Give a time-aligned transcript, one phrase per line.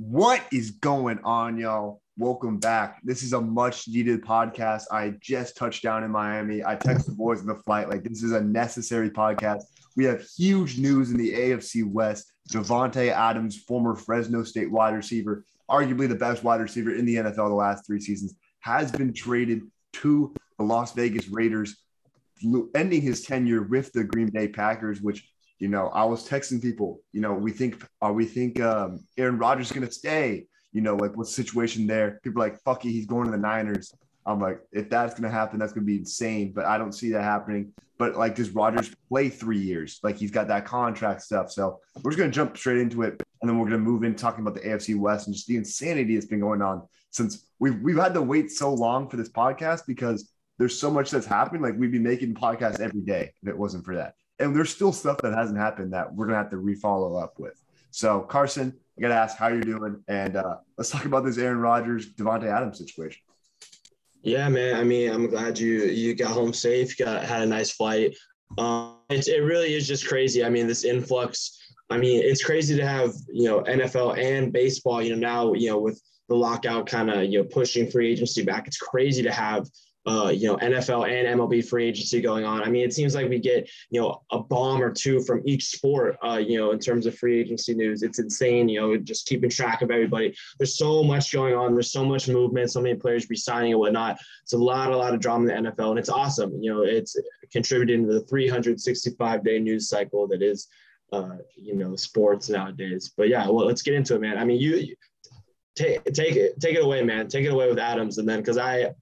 [0.00, 2.02] What is going on, y'all?
[2.16, 3.00] Welcome back.
[3.02, 4.84] This is a much needed podcast.
[4.92, 6.64] I just touched down in Miami.
[6.64, 7.88] I texted the boys in the flight.
[7.88, 9.62] Like, this is a necessary podcast.
[9.96, 12.32] We have huge news in the AFC West.
[12.48, 17.48] Davante Adams, former Fresno State wide receiver, arguably the best wide receiver in the NFL
[17.48, 19.62] the last three seasons, has been traded
[19.94, 21.76] to the Las Vegas Raiders,
[22.76, 25.28] ending his tenure with the Green Bay Packers, which
[25.58, 29.38] you know, I was texting people, you know, we think, uh, we think um, Aaron
[29.38, 32.20] Rodgers is going to stay, you know, like what's the situation there?
[32.22, 33.92] People like, fuck it, he's going to the Niners.
[34.24, 36.52] I'm like, if that's going to happen, that's going to be insane.
[36.54, 37.72] But I don't see that happening.
[37.98, 39.98] But like, does Rodgers play three years?
[40.02, 41.50] Like, he's got that contract stuff.
[41.50, 43.20] So we're just going to jump straight into it.
[43.40, 45.56] And then we're going to move in talking about the AFC West and just the
[45.56, 49.30] insanity that's been going on since we've, we've had to wait so long for this
[49.30, 51.62] podcast because there's so much that's happened.
[51.62, 54.92] Like, we'd be making podcasts every day if it wasn't for that and there's still
[54.92, 57.60] stuff that hasn't happened that we're gonna have to refollow up with.
[57.90, 61.58] So Carson, I gotta ask how you're doing, and uh, let's talk about this Aaron
[61.58, 63.22] Rodgers, Davante Adams situation.
[64.22, 64.76] Yeah, man.
[64.76, 66.96] I mean, I'm glad you you got home safe.
[66.98, 68.16] Got had a nice flight.
[68.56, 70.44] Um, it, it really is just crazy.
[70.44, 71.56] I mean, this influx.
[71.90, 75.02] I mean, it's crazy to have you know NFL and baseball.
[75.02, 78.44] You know now you know with the lockout kind of you know pushing free agency
[78.44, 78.66] back.
[78.66, 79.66] It's crazy to have
[80.08, 82.62] uh, you know, NFL and MLB free agency going on.
[82.62, 85.66] I mean, it seems like we get, you know, a bomb or two from each
[85.66, 88.02] sport, uh, you know, in terms of free agency news.
[88.02, 90.34] It's insane, you know, just keeping track of everybody.
[90.58, 91.74] There's so much going on.
[91.74, 94.18] There's so much movement, so many players resigning and whatnot.
[94.42, 96.52] It's a lot, a lot of drama in the NFL, and it's awesome.
[96.60, 97.14] You know, it's
[97.52, 100.68] contributing to the 365 day news cycle that is,
[101.12, 103.12] uh, you know, sports nowadays.
[103.14, 104.38] But yeah, well, let's get into it, man.
[104.38, 104.94] I mean, you,
[105.76, 107.28] take take it take it away, man.
[107.28, 108.94] Take it away with Adams, and then because I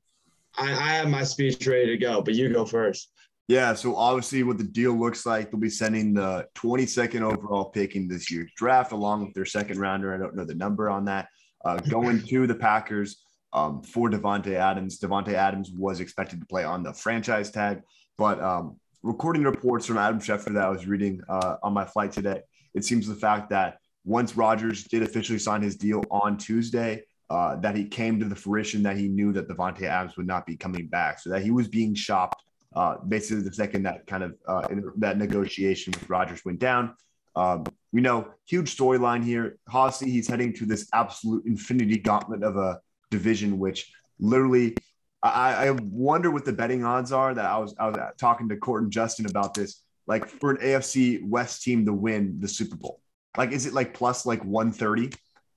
[0.56, 3.10] I, I have my speech ready to go, but you go first.
[3.48, 7.94] Yeah, so obviously, what the deal looks like, they'll be sending the 22nd overall pick
[7.94, 10.12] in this year's draft, along with their second rounder.
[10.12, 11.28] I don't know the number on that.
[11.64, 14.98] Uh, going to the Packers um, for Davante Adams.
[14.98, 17.82] Davante Adams was expected to play on the franchise tag,
[18.18, 22.10] but um, recording reports from Adam Schefter that I was reading uh, on my flight
[22.10, 22.40] today,
[22.74, 27.56] it seems the fact that once Rodgers did officially sign his deal on Tuesday, uh,
[27.56, 30.56] that he came to the fruition that he knew that Davante Adams would not be
[30.56, 32.42] coming back, so that he was being shopped
[32.76, 36.94] uh, basically the second that kind of uh, that negotiation with Rodgers went down.
[37.34, 39.58] Um, you know, huge storyline here.
[39.68, 44.76] Hossie, he's heading to this absolute infinity gauntlet of a division, which literally,
[45.22, 47.34] I, I wonder what the betting odds are.
[47.34, 49.82] That I was I was talking to Court and Justin about this.
[50.06, 53.00] Like for an AFC West team to win the Super Bowl,
[53.38, 55.10] like is it like plus like one thirty?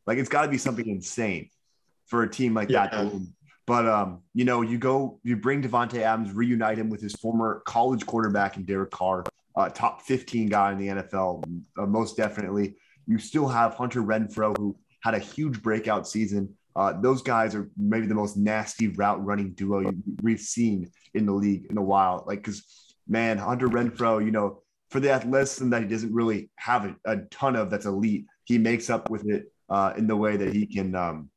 [0.08, 1.50] Like it's got to be something insane
[2.10, 2.88] for a team like yeah.
[2.88, 3.22] that.
[3.66, 7.62] But um, you know, you go, you bring Davante Adams, reunite him with his former
[7.66, 9.24] college quarterback and Derek Carr,
[9.56, 11.44] uh, top 15 guy in the NFL,
[11.78, 12.76] uh, most definitely.
[13.06, 16.56] You still have Hunter Renfrow, who had a huge breakout season.
[16.76, 19.92] Uh, those guys are maybe the most nasty route running duo
[20.22, 22.24] we've seen in the league in a while.
[22.26, 22.64] Like, because
[23.08, 27.18] man, Hunter Renfrow, you know, for the athleticism that he doesn't really have a, a
[27.32, 30.66] ton of that's elite, he makes up with it uh, in the way that he
[30.66, 31.30] can, um,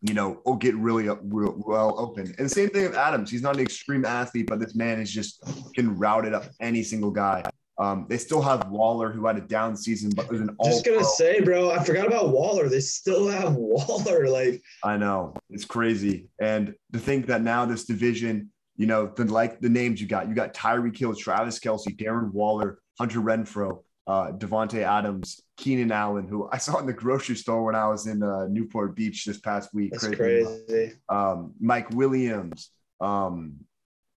[0.00, 2.26] you know, or get really real, well open.
[2.38, 3.30] And the same thing with Adams.
[3.30, 5.42] He's not an extreme athlete, but this man is just
[5.74, 7.42] can route it up any single guy.
[7.78, 10.68] Um, they still have Waller, who had a down season, but was an all.
[10.68, 12.68] Just gonna say, bro, I forgot about Waller.
[12.68, 14.28] They still have Waller.
[14.28, 19.24] Like I know it's crazy, and to think that now this division, you know, the
[19.24, 23.82] like the names you got, you got Tyreek Hill, Travis Kelce, Darren Waller, Hunter Renfrow,
[24.08, 28.06] uh, Davante Adams, Keenan Allen, who I saw in the grocery store when I was
[28.06, 29.90] in uh, Newport Beach this past week.
[29.90, 30.62] That's crazy.
[30.68, 30.92] crazy.
[31.08, 32.70] Um, Mike Williams,
[33.00, 33.56] um,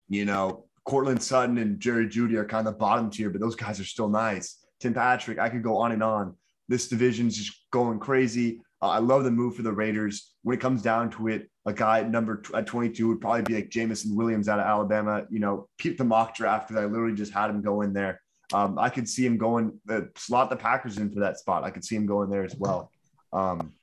[0.09, 3.79] you know, Courtland Sutton and Jerry Jeudy are kind of bottom tier, but those guys
[3.79, 4.57] are still nice.
[4.79, 6.35] Tim Patrick, I could go on and on.
[6.67, 8.61] This division's just going crazy.
[8.81, 10.33] Uh, I love the move for the Raiders.
[10.43, 13.43] When it comes down to it, a guy at number t- at 22 would probably
[13.43, 15.25] be like Jameson Williams out of Alabama.
[15.29, 18.21] You know, keep the mock draft because I literally just had him go in there.
[18.53, 21.63] Um, I could see him going uh, slot the Packers in for that spot.
[21.63, 22.91] I could see him going there as well.
[23.31, 23.73] Um,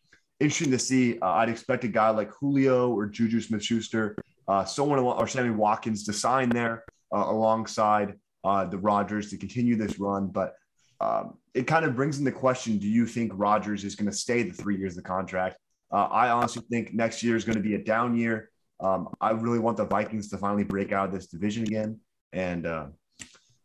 [0.41, 1.19] interesting to see.
[1.21, 4.17] Uh, I'd expect a guy like Julio or Juju Smith Schuster,
[4.49, 8.15] uh, someone or Sammy Watkins to sign there uh, alongside
[8.45, 10.29] uh, the Rodgers to continue this run.
[10.29, 10.55] But
[11.01, 14.17] um, it kind of brings in the question do you think Rodgers is going to
[14.17, 15.59] stay the three years of the contract?
[15.93, 18.51] Uh, I honestly think next year is going to be a down year.
[18.81, 22.01] Um, I really want the Vikings to finally break out of this division again.
[22.33, 22.67] And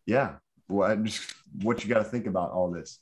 [0.06, 0.36] yeah,
[0.72, 3.00] what just what you got to think about all this.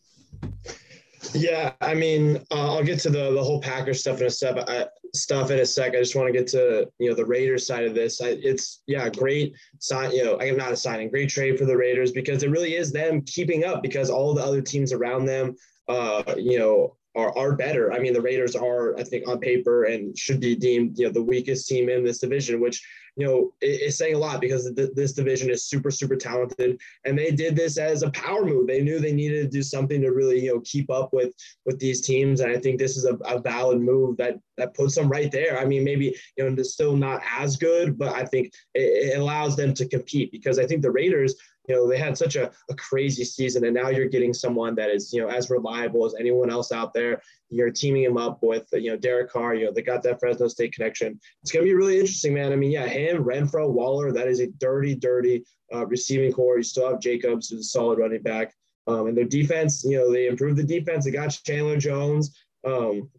[1.34, 4.58] Yeah, I mean, uh, I'll get to the the whole Packers stuff in a step.
[4.68, 5.94] I, stuff in a sec.
[5.96, 8.22] I just want to get to you know the Raiders side of this.
[8.22, 10.12] I, it's yeah, great sign.
[10.12, 12.76] You know, I am not a signing, great trade for the Raiders because it really
[12.76, 15.56] is them keeping up because all the other teams around them,
[15.88, 17.92] uh, you know, are, are better.
[17.92, 21.12] I mean, the Raiders are, I think, on paper and should be deemed, you know,
[21.12, 22.82] the weakest team in this division, which,
[23.16, 26.80] you know, is saying a lot because th- this division is super, super talented.
[27.06, 28.68] And they did this as a power move.
[28.68, 31.34] They knew they needed to do something to really, you know, keep up with
[31.66, 32.40] with these teams.
[32.40, 35.60] And I think this is a, a valid move that that puts them right there.
[35.60, 39.20] I mean, maybe, you know, they're still not as good, but I think it, it
[39.20, 41.36] allows them to compete because I think the Raiders
[41.70, 44.90] you know, they had such a, a crazy season, and now you're getting someone that
[44.90, 47.22] is, you know, as reliable as anyone else out there.
[47.52, 49.54] You're teaming him up with, you know, Derek Carr.
[49.54, 51.20] You know, they got that Fresno State connection.
[51.44, 52.52] It's gonna be really interesting, man.
[52.52, 54.12] I mean, yeah, him, Renfrow, Waller.
[54.12, 56.58] That is a dirty, dirty uh, receiving core.
[56.58, 58.54] You still have Jacobs, who's a solid running back.
[58.88, 61.06] Um, and their defense, you know, they improved the defense.
[61.06, 62.36] They got Chandler Jones.
[62.66, 63.10] Um,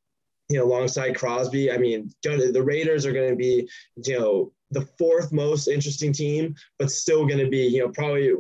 [0.49, 1.71] you know, alongside Crosby.
[1.71, 3.69] I mean, the Raiders are going to be,
[4.05, 8.33] you know, the fourth most interesting team, but still going to be, you know, probably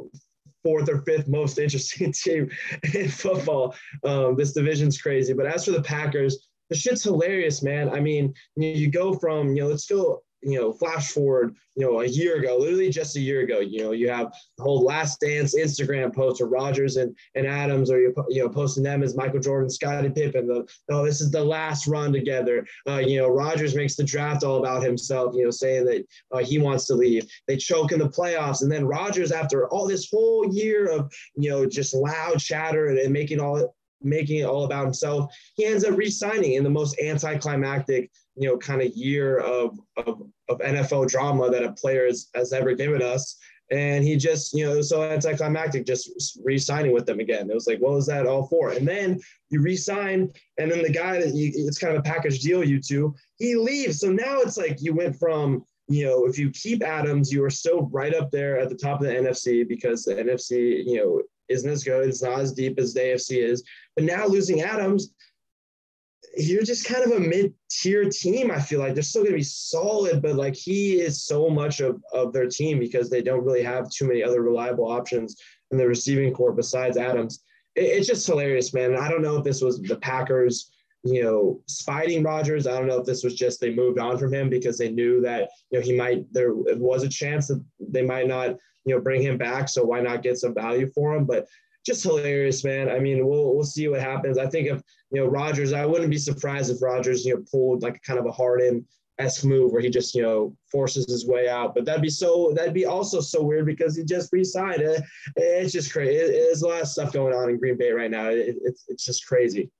[0.62, 2.50] fourth or fifth most interesting team
[2.94, 3.74] in football.
[4.04, 5.32] Um, this division's crazy.
[5.32, 7.90] But as for the Packers, the shit's hilarious, man.
[7.90, 12.00] I mean, you go from, you know, let's go you know, flash forward, you know,
[12.00, 15.20] a year ago, literally just a year ago, you know, you have the whole last
[15.20, 19.16] dance Instagram post of Rodgers and, and Adams, or you you know, posting them as
[19.16, 20.46] Michael Jordan, Scottie Pippen.
[20.46, 22.66] The, oh, this is the last run together.
[22.88, 26.38] Uh, you know, Rodgers makes the draft all about himself, you know, saying that uh,
[26.38, 27.26] he wants to leave.
[27.46, 28.62] They choke in the playoffs.
[28.62, 32.98] And then Rodgers, after all this whole year of, you know, just loud chatter and,
[32.98, 35.34] and making all making it all about himself.
[35.56, 38.10] He ends up re-signing in the most anticlimactic,
[38.40, 42.54] you know, kind of year of, of, of NFL drama that a player has, has
[42.54, 43.36] ever given us.
[43.70, 47.50] And he just, you know, so anticlimactic, just re-signing with them again.
[47.50, 48.70] It was like, what was that all for?
[48.70, 49.20] And then
[49.50, 52.80] you re-sign, and then the guy that you, it's kind of a package deal, you
[52.80, 54.00] two, he leaves.
[54.00, 57.50] So now it's like you went from, you know, if you keep Adams, you are
[57.50, 61.22] still right up there at the top of the NFC because the NFC, you know,
[61.50, 62.08] isn't as good.
[62.08, 63.62] It's not as deep as the AFC is.
[63.94, 65.12] But now losing Adams,
[66.36, 68.50] you're just kind of a mid-tier team.
[68.50, 71.80] I feel like they're still going to be solid, but like he is so much
[71.80, 75.36] of, of their team because they don't really have too many other reliable options
[75.70, 77.42] in the receiving core besides Adams.
[77.74, 78.96] It, it's just hilarious, man.
[78.96, 80.70] I don't know if this was the Packers,
[81.02, 82.66] you know, spiting Rodgers.
[82.66, 85.20] I don't know if this was just they moved on from him because they knew
[85.22, 89.00] that you know he might there was a chance that they might not you know,
[89.00, 89.68] bring him back.
[89.68, 91.24] So why not get some value for him?
[91.24, 91.46] But
[91.84, 92.90] just hilarious, man.
[92.90, 94.38] I mean, we'll we'll see what happens.
[94.38, 97.82] I think if you know Rodgers, I wouldn't be surprised if Rodgers you know, pulled
[97.82, 98.86] like kind of a Harden
[99.18, 101.74] esque move where he just you know forces his way out.
[101.74, 104.82] But that'd be so that'd be also so weird because he just re-signed.
[104.82, 105.02] It,
[105.36, 106.16] it's just crazy.
[106.16, 108.28] It, there's a lot of stuff going on in Green Bay right now.
[108.28, 109.70] It, it's it's just crazy.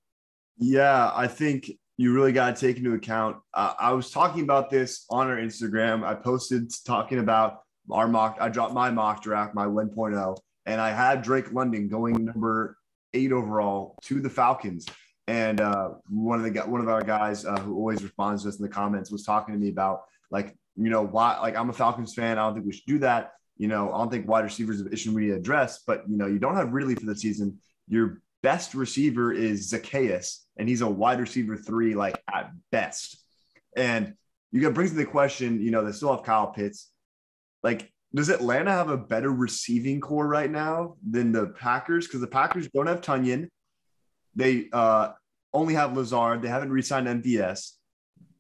[0.59, 3.37] Yeah, I think you really got to take into account.
[3.53, 6.03] Uh, I was talking about this on our Instagram.
[6.05, 7.61] I posted talking about
[7.93, 10.37] our mock, I dropped my mock draft, my 1.0,
[10.67, 12.77] and I had Drake London going number
[13.15, 14.87] eight overall to the Falcons.
[15.27, 18.57] And uh, one of the one of our guys uh, who always responds to us
[18.57, 21.73] in the comments was talking to me about like you know why like I'm a
[21.73, 22.39] Falcons fan.
[22.39, 23.33] I don't think we should do that.
[23.57, 25.83] You know I don't think wide receivers of issue we to address.
[25.87, 27.59] But you know you don't have Ridley for the season.
[27.87, 33.23] Your best receiver is Zaccheaus, and he's a wide receiver three like at best.
[33.77, 34.15] And
[34.51, 35.63] you get brings me the question.
[35.63, 36.91] You know they still have Kyle Pitts
[37.63, 42.07] like does Atlanta have a better receiving core right now than the Packers?
[42.07, 43.49] Because the Packers don't have Tonyan.
[44.35, 45.11] They uh,
[45.53, 46.43] only have Lazard.
[46.43, 47.73] They haven't re-signed MVS.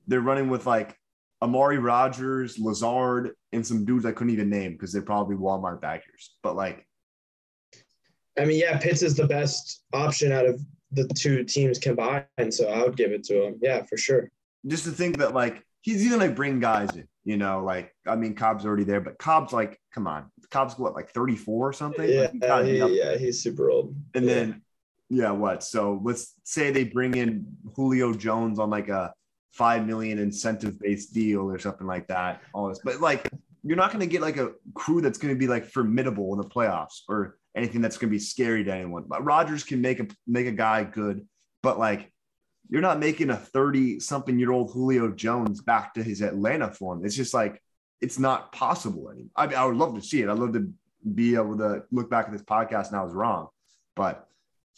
[0.08, 0.96] They're running with like
[1.42, 6.36] Amari Rodgers, Lazard, and some dudes I couldn't even name because they're probably Walmart backers.
[6.42, 6.86] But like,
[8.38, 10.60] I mean, yeah, Pitts is the best option out of
[10.92, 12.26] the two teams combined.
[12.50, 13.58] So I would give it to him.
[13.62, 14.30] Yeah, for sure.
[14.66, 17.06] Just to think that like he's gonna bring guys in.
[17.24, 20.94] You know, like I mean, Cobb's already there, but Cobb's like, come on, Cobb's what,
[20.94, 22.08] like 34 or something?
[22.08, 23.94] Yeah, like, he, yeah, he's super old.
[24.14, 24.34] And yeah.
[24.34, 24.62] then,
[25.10, 25.62] yeah, what?
[25.62, 27.46] So let's say they bring in
[27.76, 29.12] Julio Jones on like a
[29.52, 32.40] five million incentive based deal or something like that.
[32.54, 33.28] All this, but like,
[33.62, 36.40] you're not going to get like a crew that's going to be like formidable in
[36.40, 39.04] the playoffs or anything that's going to be scary to anyone.
[39.06, 41.26] But Rodgers can make a make a guy good,
[41.62, 42.10] but like
[42.70, 47.04] you're not making a 30 something year old Julio Jones back to his Atlanta form.
[47.04, 47.60] It's just like,
[48.00, 49.30] it's not possible anymore.
[49.34, 50.28] I mean, I would love to see it.
[50.28, 50.72] I'd love to
[51.14, 53.48] be able to look back at this podcast and I was wrong.
[53.96, 54.26] But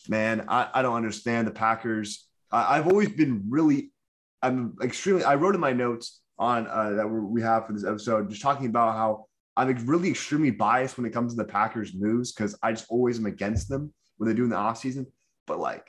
[0.09, 2.27] man, I, I don't understand the Packers.
[2.51, 3.93] I, have always been really,
[4.41, 8.31] I'm extremely, I wrote in my notes on uh, that we have for this episode,
[8.31, 12.33] just talking about how I'm really extremely biased when it comes to the Packers moves
[12.33, 15.07] because I just always am against them when they do in the offseason.
[15.47, 15.87] But like,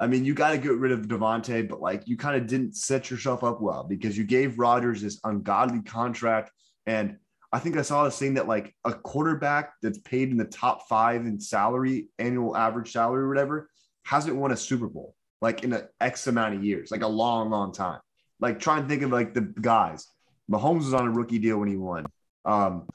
[0.00, 2.76] I mean, you got to get rid of Davante, but like you kind of didn't
[2.76, 6.52] set yourself up well because you gave Rodgers this ungodly contract.
[6.86, 7.16] And
[7.52, 10.88] I think I saw this thing that like a quarterback that's paid in the top
[10.88, 13.70] five in salary, annual average salary or whatever,
[14.04, 15.14] hasn't won a Super Bowl.
[15.40, 18.00] like in an X amount of years, like a long, long time.
[18.40, 20.06] Like try and think of like the guys.
[20.50, 22.06] Mahomes was on a rookie deal when he won.
[22.44, 22.88] Um,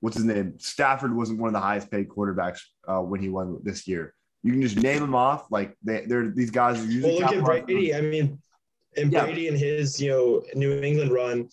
[0.00, 0.58] what's his name?
[0.58, 4.14] Stafford wasn't one of the highest paid quarterbacks uh, when he won this year.
[4.46, 5.50] You can just name them off.
[5.50, 7.14] Like they, they're these guys are usually.
[7.14, 7.92] Well, look at Brady.
[7.92, 8.38] I mean,
[8.96, 9.24] and yeah.
[9.24, 11.48] Brady and his you know New England run,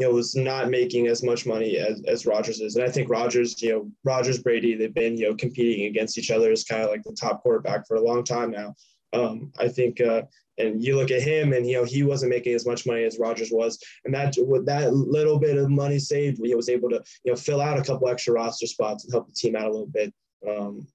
[0.00, 3.08] you know, was not making as much money as as Rodgers is, and I think
[3.08, 6.82] Rodgers, you know, Rodgers Brady, they've been you know competing against each other as kind
[6.82, 8.74] of like the top quarterback for a long time now.
[9.12, 10.22] Um, I think, uh,
[10.58, 13.20] and you look at him, and you know he wasn't making as much money as
[13.20, 17.00] Rodgers was, and that with that little bit of money saved, he was able to
[17.22, 19.70] you know fill out a couple extra roster spots and help the team out a
[19.70, 20.12] little bit.
[20.48, 20.88] Um,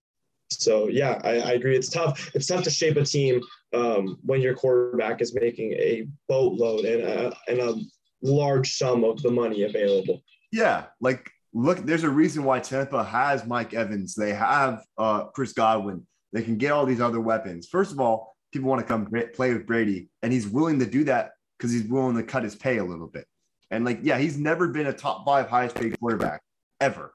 [0.51, 1.75] so yeah, I, I, agree.
[1.75, 2.31] It's tough.
[2.33, 3.41] It's tough to shape a team
[3.73, 7.75] um, when your quarterback is making a boatload and a, and a
[8.21, 10.21] large sum of the money available.
[10.51, 14.15] Yeah, like look, there's a reason why Tampa has Mike Evans.
[14.15, 16.05] They have uh, Chris Godwin.
[16.33, 17.67] They can get all these other weapons.
[17.67, 21.03] First of all, people want to come play with Brady, and he's willing to do
[21.05, 23.25] that because he's willing to cut his pay a little bit.
[23.71, 26.41] And like, yeah, he's never been a top five highest paid quarterback
[26.79, 27.13] ever.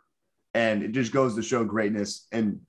[0.52, 2.60] And it just goes to show greatness and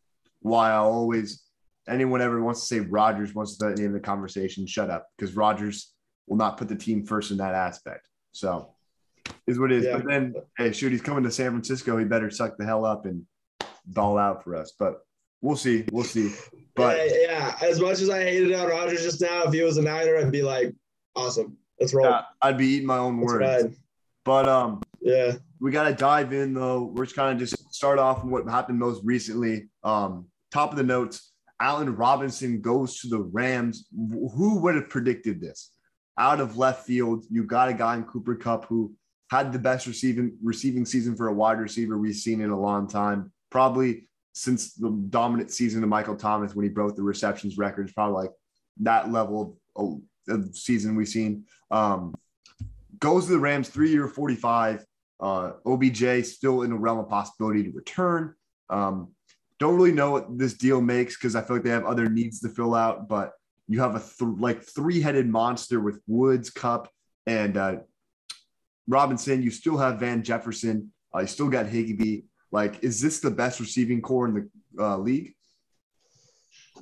[0.46, 1.44] why I always
[1.88, 5.92] anyone ever wants to say Rodgers wants to name the conversation, shut up because Rodgers
[6.28, 8.08] will not put the team first in that aspect.
[8.32, 8.75] So
[9.48, 9.86] is what it is.
[9.86, 9.98] Yeah.
[9.98, 11.98] But then hey, shoot, he's coming to San Francisco.
[11.98, 13.25] He better suck the hell up and
[13.88, 14.74] ball out for us.
[14.78, 15.02] But
[15.42, 15.86] we'll see.
[15.92, 16.32] We'll see.
[16.75, 17.56] But yeah, yeah.
[17.62, 20.32] as much as I hated on Rodgers just now, if he was a Niner, I'd
[20.32, 20.75] be like,
[21.16, 21.58] awesome.
[21.80, 22.06] Let's roll.
[22.06, 23.75] Yeah, I'd be eating my own words.
[24.24, 26.84] But um, yeah, we got to dive in though.
[26.84, 29.70] We're just kind of just start off on what happened most recently.
[29.84, 33.88] Um, top of the notes, Allen Robinson goes to the Rams.
[33.96, 35.72] Who would have predicted this?
[36.18, 38.94] Out of left field, you got a guy in Cooper Kupp who
[39.32, 42.88] had the best receiving receiving season for a wide receiver we've seen in a long
[42.88, 43.32] time.
[43.50, 48.24] Probably since the dominant season of Michael Thomas when he broke the receptions records, probably
[48.24, 48.32] like
[48.82, 51.46] that level of, of season we've seen.
[51.72, 52.14] Um,
[53.00, 54.86] goes to the Rams, three year, 45.
[55.20, 58.34] Uh, OBJ still in the realm of possibility to return.
[58.70, 59.14] Um,
[59.60, 62.40] don't really know what this deal makes because I feel like they have other needs
[62.42, 63.32] to fill out, but
[63.68, 66.90] you have a th- like three headed monster with Woods, Kupp,
[67.26, 67.78] and uh,
[68.88, 69.42] Robinson.
[69.42, 70.92] You still have Van Jefferson.
[71.16, 72.22] Uh, you still got Higbee.
[72.52, 75.34] Like, is this the best receiving core in the uh, league?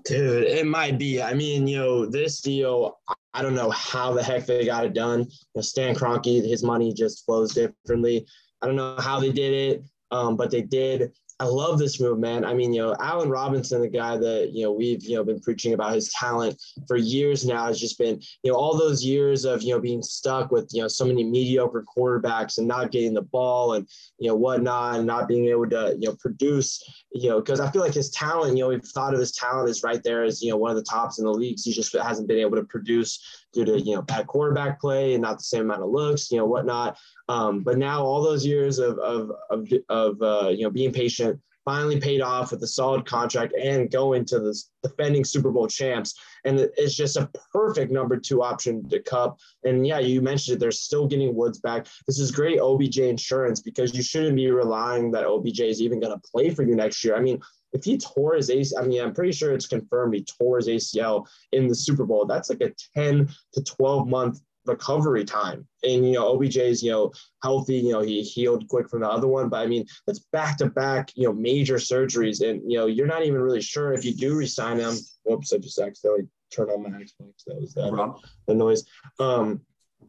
[0.06, 1.22] Dude, it might be.
[1.22, 3.00] I mean, you know, this deal,
[3.34, 5.22] I don't know how the heck they got it done.
[5.22, 8.28] You know, Stan Kroenke, his money just flows differently.
[8.62, 11.12] I don't know how they did it, um, but they did.
[11.40, 12.46] I love this move, man.
[12.46, 15.40] I mean, you know, Allen Robinson, the guy that, you know, we've, you know, been
[15.40, 19.44] preaching about his talent for years now has just been, you know, all those years
[19.44, 23.14] of, you know, being stuck with, you know, so many mediocre quarterbacks and not getting
[23.14, 27.30] the ball and, you know, whatnot and not being able to, you know, produce, you
[27.30, 29.84] know, because I feel like his talent, you know, we've thought of his talent as
[29.84, 31.64] right there as, you know, one of the tops in the leagues.
[31.64, 35.22] He just hasn't been able to produce due to, you know, bad quarterback play and
[35.22, 36.98] not the same amount of looks, you know, whatnot.
[37.30, 41.40] Um, but now all those years of, of, of, of uh, you know, being patient
[41.66, 46.16] finally paid off with a solid contract and going to the defending Super Bowl champs.
[46.46, 49.40] And it's just a perfect number two option to Kupp.
[49.64, 51.88] And yeah, you mentioned it, they're still getting Woods back.
[52.08, 56.14] This is great OBJ insurance because you shouldn't be relying that OBJ is even going
[56.14, 57.16] to play for you next year.
[57.16, 57.40] I mean,
[57.74, 60.68] if he tore his ACL, I mean, I'm pretty sure it's confirmed he tore his
[60.68, 62.26] ACL in the Super Bowl.
[62.26, 65.68] That's like a 10 to 12 month recovery time.
[65.84, 67.12] And you know, OBJ's you know
[67.42, 67.76] healthy.
[67.76, 70.70] You know, he healed quick from the other one, but I mean, that's back to
[70.70, 74.14] back you know major surgeries, and you know, you're not even really sure if you
[74.14, 74.96] do resign him.
[75.24, 77.44] Whoops, I just accidentally turned on my Xbox.
[77.48, 78.14] That was that
[78.48, 78.84] the noise.
[79.20, 79.62] Um,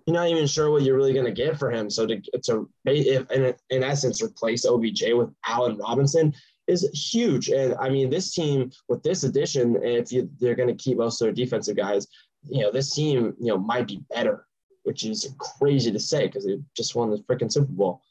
[0.07, 1.89] you're not even sure what you're really going to get for him.
[1.89, 6.35] So to to if in, in essence replace OBJ with Allen Robinson
[6.67, 7.49] is huge.
[7.49, 11.21] And I mean, this team with this addition, if you, they're going to keep most
[11.21, 12.07] of their defensive guys,
[12.49, 14.47] you know, this team, you know, might be better,
[14.85, 18.03] which is crazy to say because they just won the freaking Super Bowl.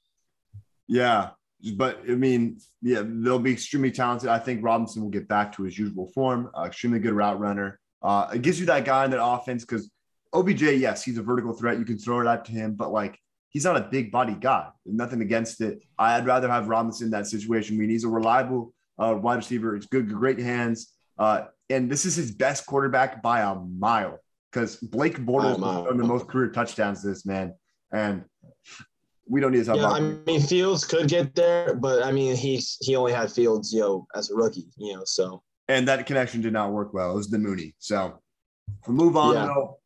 [0.88, 1.32] Yeah.
[1.76, 4.30] But I mean, yeah, they'll be extremely talented.
[4.30, 7.80] I think Robinson will get back to his usual form, uh, extremely good route runner.
[8.02, 9.90] Uh, it gives you that guy in that offense because
[10.34, 11.80] OBJ, yes, he's a vertical threat.
[11.80, 13.18] You can throw it out to him, but like
[13.54, 14.68] he's not a big body guy.
[14.86, 15.84] Nothing against it.
[15.98, 17.78] I'd rather have Robinson in that situation.
[17.78, 19.76] I mean, he's a reliable uh, wide receiver.
[19.76, 20.94] It's good, great hands.
[21.18, 24.20] Uh, and this is his best quarterback by a mile
[24.52, 27.54] because Blake Bortles won the most career touchdowns this man,
[27.92, 28.24] and
[29.28, 30.02] we don't need to talk yeah, about.
[30.02, 34.08] I mean, Fields could get there, but I mean, he's he only had Fields, know,
[34.16, 35.42] as a rookie, you know, so.
[35.70, 37.12] And that connection did not work well.
[37.12, 37.74] It was the Mooney.
[37.80, 38.20] So
[38.88, 39.46] we move on yeah.
[39.46, 39.80] though.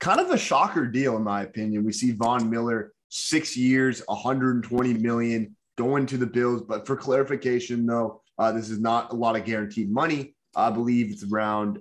[0.00, 1.84] Kind of a shocker deal, in my opinion.
[1.84, 6.62] We see Von Miller, six years, 120 million, going to the Bills.
[6.62, 10.34] But for clarification, though, uh, this is not a lot of guaranteed money.
[10.56, 11.80] I believe it's around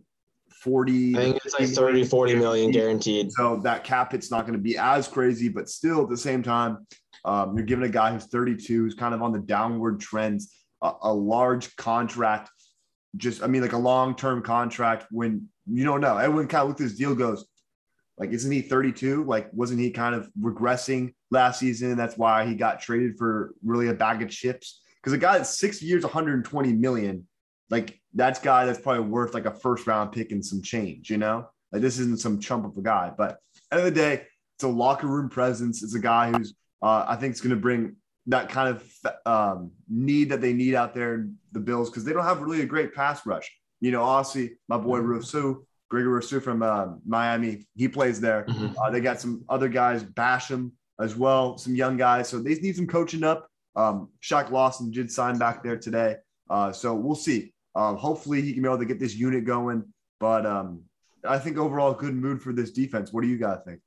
[0.62, 1.16] 40.
[1.16, 3.32] I think it's like 30, 40 million guaranteed.
[3.32, 6.44] So that cap it's not going to be as crazy, but still at the same
[6.44, 6.86] time,
[7.26, 10.92] um, you're giving a guy who's 32, who's kind of on the downward trends, a,
[11.04, 12.50] a large contract.
[13.18, 16.18] Just, I mean, like a long term contract when you don't know.
[16.18, 17.46] Everyone kind of look at this deal goes,
[18.20, 19.24] like, isn't he 32?
[19.24, 21.96] Like, wasn't he kind of regressing last season?
[21.96, 24.82] That's why he got traded for really a bag of chips.
[24.98, 27.26] Because a guy that's six years, 120 million,
[27.70, 31.18] like that's guy that's probably worth like a first round pick and some change, you
[31.18, 31.48] know?
[31.72, 33.40] Like this isn't some chump of a guy, but
[33.72, 35.82] end of the day, it's a locker room presence.
[35.82, 37.96] It's a guy who's uh, I think it's going to bring
[38.28, 38.94] that kind of
[39.26, 42.62] um, need that they need out there in the Bills because they don't have really
[42.62, 43.50] a great pass rush.
[43.82, 45.08] You know, obviously, my boy mm-hmm.
[45.08, 48.46] Rousseau, Gregory Rousseau from uh, Miami, he plays there.
[48.46, 48.78] Mm-hmm.
[48.78, 52.30] Uh, they got some other guys, Basham as well, some young guys.
[52.30, 53.50] So they need some coaching up.
[53.76, 56.18] Um, Shaq Lawson did sign back there today.
[56.50, 57.54] Uh, so we'll see.
[57.76, 59.84] Um, hopefully, he can be able to get this unit going.
[60.20, 60.84] But um,
[61.24, 63.14] I think overall, good mood for this defense.
[63.14, 63.80] What do you guys think?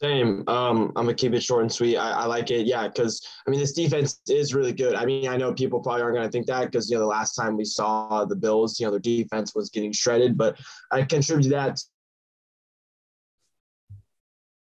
[0.00, 0.42] Same.
[0.48, 1.96] Um, I'm gonna keep it short and sweet.
[1.96, 2.66] I, I like it.
[2.66, 4.96] Yeah, because I mean this defense is really good.
[4.96, 7.34] I mean, I know people probably aren't gonna think that because you know the last
[7.34, 10.58] time we saw the Bills, you know, their defense was getting shredded, but
[10.90, 11.78] I contribute that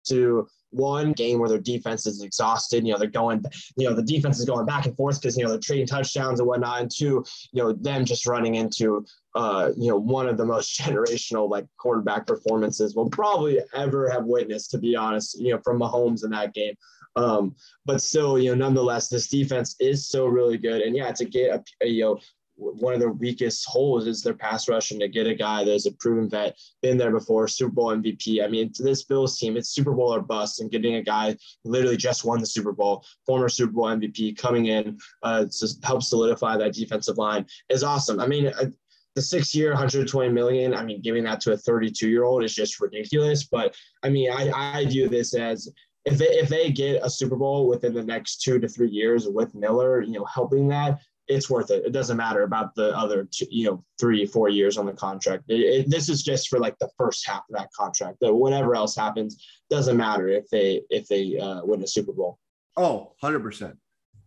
[0.07, 2.85] to one game where their defense is exhausted.
[2.85, 3.43] You know, they're going,
[3.77, 6.39] you know, the defense is going back and forth because, you know, they're trading touchdowns
[6.39, 6.81] and whatnot.
[6.81, 10.79] And two, you know, them just running into, uh, you know, one of the most
[10.79, 15.79] generational like quarterback performances we'll probably ever have witnessed, to be honest, you know, from
[15.79, 16.75] Mahomes in that game.
[17.15, 20.81] Um, but still, you know, nonetheless, this defense is so really good.
[20.81, 22.19] And yeah, to get a, a you know,
[22.61, 25.87] one of their weakest holes is their pass rush, and to get a guy that's
[25.87, 28.43] a proven vet, been there before, Super Bowl MVP.
[28.43, 31.35] I mean, to this Bills team, it's Super Bowl or bust, and getting a guy
[31.65, 36.03] literally just won the Super Bowl, former Super Bowl MVP, coming in uh, to help
[36.03, 38.19] solidify that defensive line is awesome.
[38.19, 38.47] I mean.
[38.47, 38.65] Uh,
[39.13, 42.55] the six year 120 million i mean giving that to a 32 year old is
[42.55, 45.69] just ridiculous but i mean i, I view this as
[46.05, 49.27] if they if they get a Super Bowl within the next two to three years
[49.27, 51.85] with Miller, you know, helping that, it's worth it.
[51.85, 55.43] It doesn't matter about the other, two, you know, three, four years on the contract.
[55.47, 58.17] It, it, this is just for like the first half of that contract.
[58.21, 62.39] That whatever else happens doesn't matter if they if they uh, win a Super Bowl.
[62.77, 63.77] Oh, 100 percent.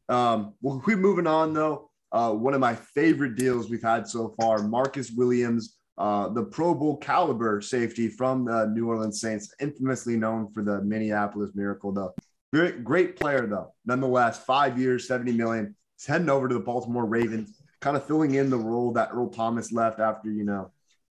[0.08, 1.90] Um, well, keep moving on though.
[2.12, 6.74] Uh, one of my favorite deals we've had so far, Marcus Williams, uh, the Pro
[6.74, 11.92] Bowl caliber safety from the New Orleans Saints, infamously known for the Minneapolis Miracle.
[11.92, 12.14] Though,
[12.52, 13.74] great, great player though.
[13.84, 15.74] Nonetheless, five years, 70 million
[16.04, 19.30] He's heading over to the Baltimore Ravens, kind of filling in the role that Earl
[19.30, 20.70] Thomas left after, you know,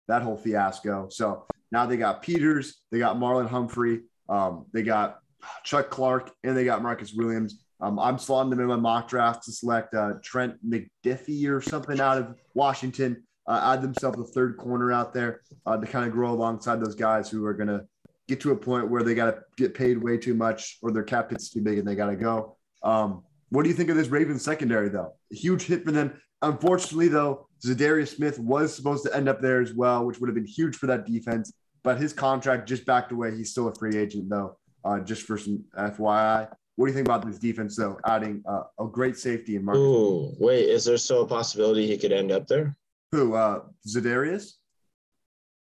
[0.07, 1.09] that whole fiasco.
[1.11, 5.19] So now they got Peters, they got Marlon Humphrey, um, they got
[5.63, 7.63] Chuck Clark, and they got Marcus Williams.
[7.83, 12.01] Um, I'm slotting them in my mock draft to select uh, Trent McDuffie or something
[12.01, 13.23] out of Washington.
[13.47, 16.95] Uh, add themselves a third corner out there uh, to kind of grow alongside those
[16.95, 17.85] guys who are going to
[18.27, 21.03] get to a point where they got to get paid way too much or their
[21.03, 22.57] cap hit's too big and they got to go.
[22.83, 25.15] Um, what do you think of this Ravens secondary, though?
[25.33, 26.21] A huge hit for them.
[26.43, 30.35] Unfortunately, though, Za'Darius Smith was supposed to end up there as well, which would have
[30.35, 31.53] been huge for that defense.
[31.83, 33.35] But his contract just backed away.
[33.37, 36.49] He's still a free agent, though, uh, just for some FYI.
[36.77, 39.81] What do you think about this defense, though, adding uh, a great safety in Marcus?
[39.81, 42.77] Ooh, wait, is there still a possibility he could end up there?
[43.13, 44.53] Who, uh, Za'Darius?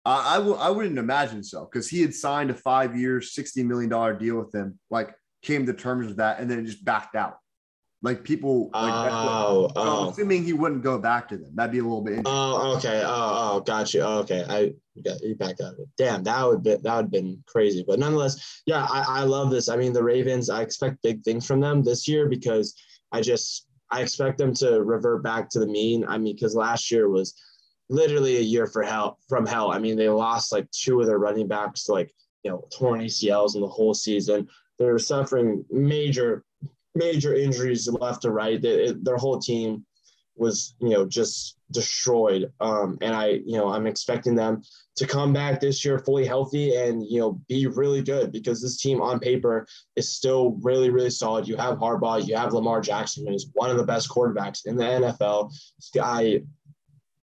[0.05, 3.65] Uh, I, w- I wouldn't imagine so because he had signed a five year, $60
[3.65, 7.37] million deal with them, like came to terms with that, and then just backed out.
[8.05, 10.09] Like people, like oh, oh.
[10.11, 11.55] assuming he wouldn't go back to them.
[11.55, 12.21] That'd be a little bit.
[12.23, 13.01] Oh, okay.
[13.03, 14.01] Oh, oh, got you.
[14.01, 15.87] Oh, okay, I got you back out of it.
[15.97, 17.83] Damn, that would be that would been crazy.
[17.85, 19.69] But nonetheless, yeah, I, I love this.
[19.69, 20.51] I mean, the Ravens.
[20.51, 22.79] I expect big things from them this year because
[23.11, 26.05] I just I expect them to revert back to the mean.
[26.07, 27.33] I mean, because last year was
[27.89, 29.71] literally a year for hell from hell.
[29.71, 32.13] I mean, they lost like two of their running backs, like
[32.43, 34.47] you know, torn ACLs in the whole season.
[34.77, 36.44] They're suffering major
[36.95, 38.63] major injuries left to right.
[38.63, 39.85] It, their whole team
[40.37, 42.51] was, you know, just destroyed.
[42.59, 44.61] Um, and I, you know, I'm expecting them
[44.97, 48.77] to come back this year fully healthy and, you know, be really good because this
[48.77, 51.47] team on paper is still really, really solid.
[51.47, 54.83] You have Harbaugh, you have Lamar Jackson, who's one of the best quarterbacks in the
[54.83, 55.53] NFL.
[56.01, 56.41] I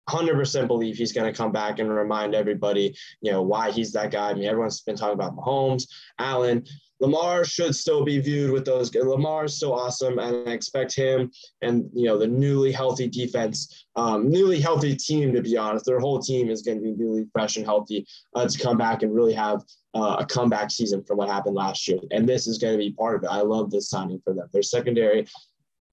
[0.08, 4.10] 100% believe he's going to come back and remind everybody, you know, why he's that
[4.10, 4.30] guy.
[4.30, 5.86] I mean, everyone's been talking about Mahomes,
[6.18, 6.64] Allen,
[7.00, 8.94] Lamar should still be viewed with those.
[8.94, 11.30] Lamar is still awesome, and I expect him
[11.62, 15.32] and you know the newly healthy defense, um, newly healthy team.
[15.32, 18.48] To be honest, their whole team is going to be newly fresh and healthy uh,
[18.48, 19.62] to come back and really have
[19.94, 22.00] uh, a comeback season from what happened last year.
[22.10, 23.28] And this is going to be part of it.
[23.30, 24.48] I love this signing for them.
[24.52, 25.26] Their secondary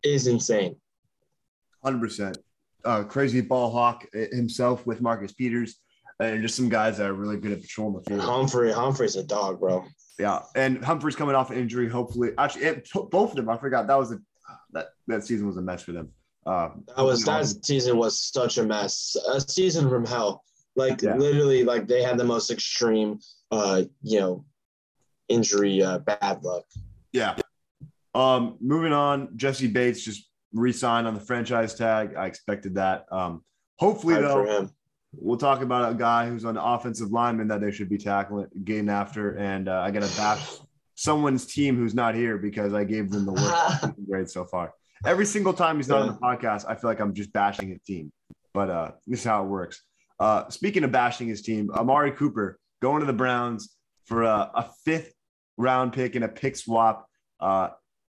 [0.03, 0.75] is insane.
[1.83, 2.37] Hundred uh, percent.
[3.09, 5.79] Crazy ball hawk himself with Marcus Peters.
[6.19, 8.21] and just some guys that are really good at patrolling the field.
[8.21, 9.85] Humphrey, Humphrey's a dog, bro.
[10.17, 11.89] Yeah, and Humphrey's coming off injury.
[11.89, 13.49] Hopefully, actually, it, both of them.
[13.49, 14.19] I forgot that was a
[14.71, 16.11] that that season was a mess for them.
[16.45, 19.17] Um, that was that season was such a mess.
[19.33, 20.43] A season from hell.
[20.75, 21.15] Like yeah.
[21.15, 23.19] literally, like they had the most extreme,
[23.51, 24.45] uh, you know,
[25.27, 26.65] injury uh, bad luck.
[27.11, 27.35] Yeah.
[28.13, 32.15] Um, moving on, Jessie Bates just re-signed on the franchise tag.
[32.15, 33.05] I expected that.
[33.11, 33.43] Um,
[33.79, 34.69] hopefully, though,
[35.19, 38.47] we'll talk about a guy who's on the offensive lineman that they should be tackling,
[38.63, 40.59] getting after, and uh, I got to bash
[40.95, 44.73] someone's team who's not here because I gave them the worst grade so far.
[45.05, 47.81] Every single time he's not on the podcast, I feel like I'm just bashing his
[47.81, 48.11] team.
[48.53, 49.81] But uh, this is how it works.
[50.19, 53.75] Uh, speaking of bashing his team, Amari Cooper going to the Browns
[54.05, 55.13] for a, a fifth
[55.57, 57.05] round pick and a pick swap.
[57.39, 57.69] Uh,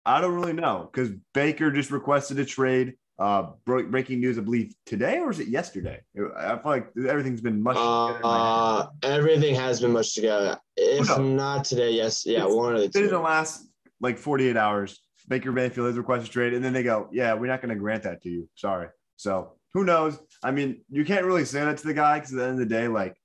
[0.05, 2.95] I don't really know because Baker just requested a trade.
[3.21, 6.01] Uh, breaking news, I believe today or is it yesterday?
[6.35, 7.77] I feel like everything's been much.
[7.77, 10.57] Uh, everything has been much together.
[10.75, 11.17] If no.
[11.21, 13.03] not today, yes, yeah, it's, one of the two.
[13.03, 13.63] In the last
[13.99, 17.61] like 48 hours, Baker Mayfield has requested trade, and then they go, "Yeah, we're not
[17.61, 18.49] going to grant that to you.
[18.55, 20.19] Sorry." So who knows?
[20.41, 22.57] I mean, you can't really say that to the guy because at the end of
[22.57, 23.15] the day, like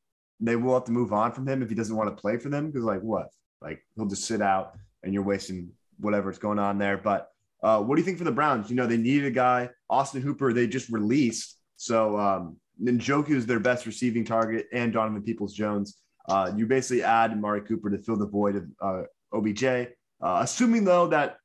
[0.41, 2.51] they will have to move on from him if he doesn't want to play for
[2.51, 2.67] them.
[2.67, 3.29] Because like what?
[3.63, 6.99] Like he'll just sit out and you're wasting whatever's going on there.
[6.99, 7.31] But
[7.63, 8.71] uh, what do you think for the Browns?
[8.71, 9.71] You know, they needed a guy.
[9.89, 11.59] Austin Hooper, they just released.
[11.77, 15.99] So um, Njoku is their best receiving target and Donovan Peoples Jones.
[16.29, 19.65] Uh, you basically add Mari Cooper to fill the void of uh, OBJ.
[19.65, 19.87] Uh,
[20.21, 21.39] assuming, though, that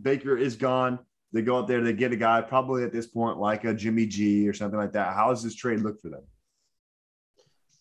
[0.00, 0.98] Baker is gone,
[1.32, 4.06] they go out there, they get a guy probably at this point like a Jimmy
[4.06, 5.14] G or something like that.
[5.14, 6.22] How does this trade look for them?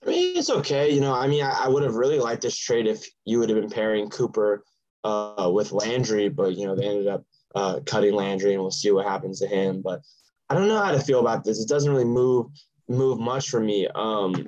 [0.04, 0.90] I mean, it's okay.
[0.90, 3.50] You know, I mean, I, I would have really liked this trade if you would
[3.50, 4.64] have been pairing Cooper
[5.04, 7.24] uh, with Landry, but you know they ended up
[7.56, 9.82] uh, cutting Landry, and we'll see what happens to him.
[9.82, 10.02] But
[10.50, 11.62] I don't know how to feel about this.
[11.62, 12.48] It doesn't really move
[12.88, 13.88] move much for me.
[13.94, 14.48] Um,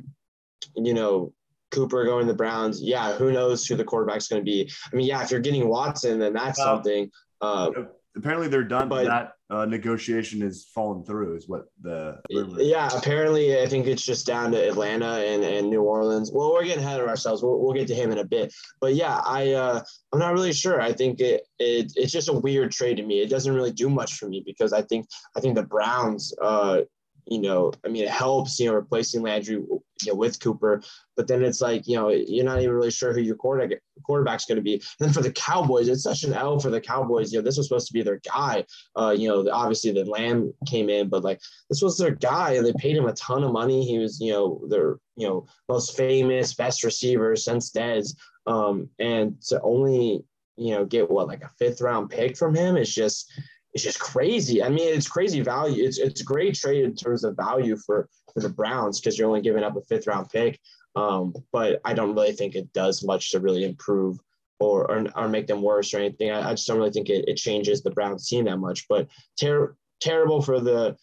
[0.75, 1.33] you know,
[1.71, 2.81] Cooper going to the Browns.
[2.81, 4.71] Yeah, who knows who the quarterback's going to be?
[4.91, 7.11] I mean, yeah, if you're getting Watson, then that's something.
[7.41, 7.71] Uh,
[8.15, 8.89] apparently they're done.
[8.89, 12.89] But that uh, negotiation is fallen through, is what the yeah.
[12.95, 16.31] Apparently, I think it's just down to Atlanta and, and New Orleans.
[16.33, 17.43] Well, we're getting ahead of ourselves.
[17.43, 18.51] We'll, we'll get to him in a bit.
[18.81, 19.81] But yeah, I uh,
[20.11, 20.81] I'm not really sure.
[20.81, 23.21] I think it, it it's just a weird trade to me.
[23.21, 25.05] It doesn't really do much for me because I think
[25.37, 26.81] I think the Browns uh,
[27.27, 30.81] you know, I mean, it helps, you know, replacing Landry you know, with Cooper,
[31.15, 34.45] but then it's like, you know, you're not even really sure who your quarterback quarterback's
[34.45, 34.73] going to be.
[34.73, 37.31] And then for the Cowboys, it's such an L for the Cowboys.
[37.31, 38.65] You know, this was supposed to be their guy.
[38.95, 42.65] Uh, you know, obviously the Lamb came in, but like this was their guy, and
[42.65, 43.85] they paid him a ton of money.
[43.85, 48.15] He was, you know, their you know most famous, best receiver since Dez.
[48.47, 50.23] Um, and to only
[50.57, 53.31] you know get what like a fifth round pick from him is just
[53.75, 54.63] it's just crazy.
[54.63, 55.83] I mean, it's crazy value.
[55.83, 59.41] It's it's great trade in terms of value for for the Browns because you're only
[59.41, 60.57] giving up a fifth round pick.
[60.95, 64.17] Um, but I don't really think it does much to really improve
[64.61, 66.31] or or, or make them worse or anything.
[66.31, 68.87] I, I just don't really think it, it changes the Browns team that much.
[68.87, 70.95] But ter- terrible for the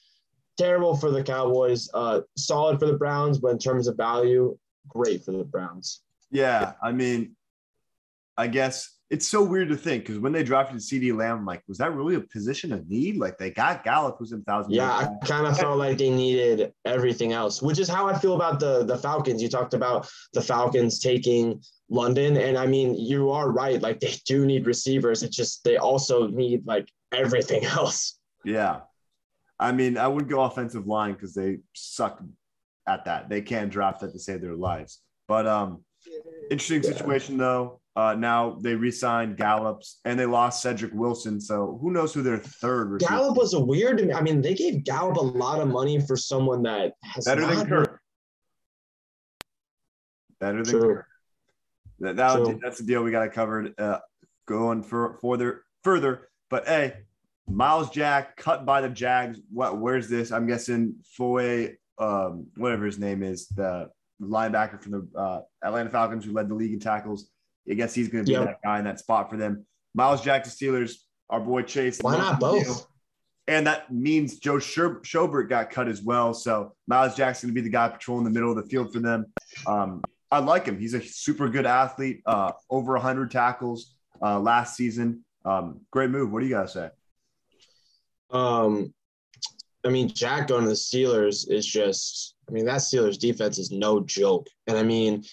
[0.57, 1.91] terrible for the Cowboys.
[1.93, 4.57] Uh, solid for the Browns, but in terms of value,
[4.89, 6.01] great for the Browns.
[6.31, 7.37] Yeah, I mean,
[8.39, 11.63] I guess it's so weird to think because when they drafted CeeDee Lamb, I'm like,
[11.69, 13.19] was that really a position of need?
[13.19, 14.73] Like they got Gallup, who's in thousand.
[14.73, 18.35] Yeah, I kind of felt like they needed everything else, which is how I feel
[18.35, 19.43] about the the Falcons.
[19.43, 23.83] You talked about the Falcons taking London, and I mean, you are right.
[23.83, 25.23] Like they do need receivers.
[25.23, 28.19] It's just they also need like everything else.
[28.47, 28.81] Yeah,
[29.61, 32.23] I mean, I would go offensive line because they suck
[32.89, 33.29] at that.
[33.29, 35.01] They can't draft that to save their lives.
[35.29, 35.85] But um,
[36.51, 36.97] interesting yeah.
[36.97, 37.82] situation though.
[37.95, 41.41] Uh, now they re-signed Gallup's and they lost Cedric Wilson.
[41.41, 44.11] So who knows who their third receiver Gallup was a weird.
[44.13, 47.67] I mean, they gave Gallup a lot of money for someone that has better than
[47.67, 48.01] Kirk.
[50.41, 50.95] Better than True.
[50.95, 51.07] Kirk.
[52.01, 53.69] That, that that's the deal we got to cover.
[53.77, 53.99] Uh,
[54.47, 56.95] going for further further, but hey,
[57.49, 59.39] Myles Jack cut by the Jags.
[59.53, 59.79] What?
[59.79, 60.33] Where's this?
[60.33, 66.25] I'm guessing Foy, um, whatever his name is, the linebacker from the uh, Atlanta Falcons
[66.25, 67.31] who led the league in tackles.
[67.71, 68.45] I guess he's going to be yep.
[68.47, 69.67] that guy in that spot for them.
[69.95, 70.95] Myles Jack to Steelers,
[71.31, 71.99] our boy Chase.
[72.01, 72.87] Why not both?
[73.49, 76.33] And that means Joe Schobert got cut as well.
[76.33, 79.01] So Myles Jack's going to be the guy patrolling the middle of the field for
[79.01, 79.27] them.
[79.67, 80.79] Um, I like him.
[80.79, 85.25] He's a super good athlete, uh, over 100 tackles uh, last season.
[85.45, 86.33] Um, great move.
[86.33, 86.89] What do you guys say?
[88.31, 88.95] Um,
[89.85, 93.73] I mean, Jack going to the Steelers is just, I mean, that Steelers defense is
[93.73, 94.47] no joke.
[94.69, 95.25] And I mean,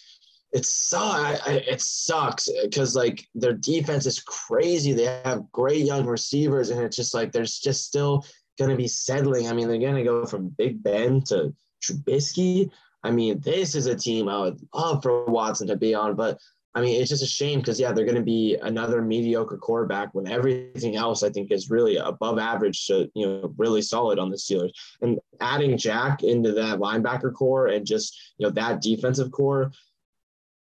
[0.52, 1.48] it sucks.
[1.48, 4.94] It sucks because like their defense is crazy.
[4.94, 8.26] They have great young receivers, and it's just like there's just still
[8.72, 9.48] to be settling.
[9.48, 12.70] I mean, they're to go from Big Ben to Trubisky.
[13.04, 16.38] I mean, this is a team I would love for Watson to be on, but
[16.76, 20.28] I mean, it's just a shame because yeah, they're to be another mediocre quarterback when
[20.28, 24.38] everything else I think is really above average to you know really solid on the
[24.38, 24.72] Steelers.
[25.02, 29.72] And adding Jack into that linebacker core and just you know that defensive core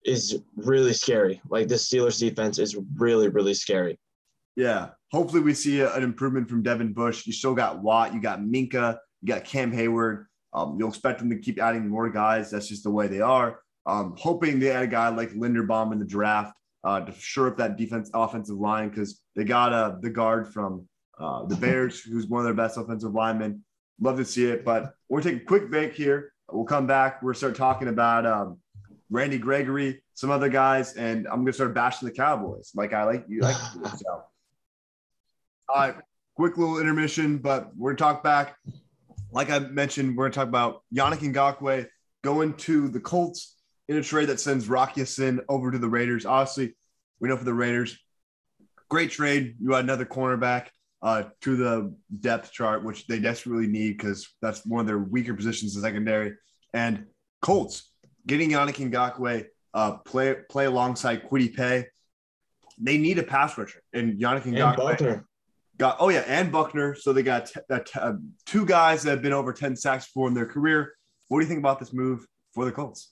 [0.05, 1.41] is really scary.
[1.49, 3.99] Like this Steelers defense is really really scary.
[4.55, 7.25] Yeah, hopefully we see an improvement from Devin Bush.
[7.25, 10.25] You still got Watt, you got Minkah, you got Cam Heyward.
[10.53, 12.49] Um, you'll expect them to keep adding more guys.
[12.49, 13.61] That's just the way they are.
[13.85, 17.57] Um, hoping they add a guy like Linderbaum in the draft uh, to shore up
[17.57, 20.87] that defense offensive line because they got uh, the guard from
[21.19, 23.63] uh, the Bears, who's one of their best offensive linemen.
[24.01, 26.31] Love to see it, but we're taking a quick break here.
[26.51, 27.21] We'll come back.
[27.21, 28.59] We're start talking about um,
[29.09, 33.25] Randy Gregory, some other guys, and I'm gonna start bashing the Cowboys like I like
[33.27, 33.55] you like.
[33.55, 34.23] so.
[35.67, 35.95] All right,
[36.35, 38.57] quick little intermission, but we're gonna talk back.
[39.31, 41.87] Like I mentioned, we're gonna talk about Yannick Ngakoue
[42.23, 43.55] going to the Colts
[43.87, 46.25] in a trade that sends Rock Ya-Sin over to the Raiders.
[46.25, 46.75] Obviously,
[47.19, 47.97] we know for the Raiders,
[48.89, 49.55] great trade.
[49.59, 50.67] You add another cornerback
[51.01, 55.33] uh, to the depth chart, which they desperately need because that's one of their weaker
[55.33, 56.33] positions in secondary.
[56.73, 57.05] And
[57.41, 57.88] Colts
[58.29, 61.87] getting Yannick Ngakoue uh, play play alongside Kwity Paye.
[62.77, 65.23] They need a pass rusher, and Yannick Ngakoue
[65.77, 66.95] got oh yeah, and Buckner.
[66.95, 68.13] So they got t- t- uh,
[68.45, 70.93] two guys that have been over ten sacks before in their career.
[71.27, 73.11] What do you think about this move for the Colts?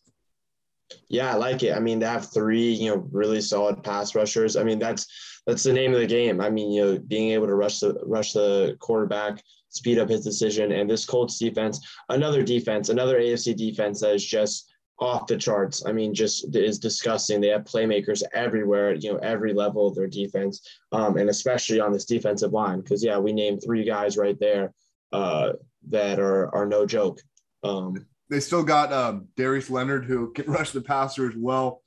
[1.10, 1.76] Yeah, I like it.
[1.76, 4.56] I mean, they have three, you know, really solid pass rushers.
[4.56, 5.06] I mean, that's
[5.46, 6.40] that's the name of the game.
[6.40, 10.24] I mean, you know, being able to rush the rush the quarterback, speed up his
[10.24, 15.38] decision, and this Colts defense, another defense, another AFC defense that is just off the
[15.38, 15.86] charts.
[15.86, 17.40] I mean, just is disgusting.
[17.40, 21.92] They have playmakers everywhere, you know, every level of their defense, um, and especially on
[21.92, 22.82] this defensive line.
[22.82, 24.74] Because yeah, we named three guys right there
[25.12, 25.54] uh,
[25.90, 27.22] that are are no joke.
[27.64, 31.84] Um, they still got um, Darius Leonard who can rush the passer as well.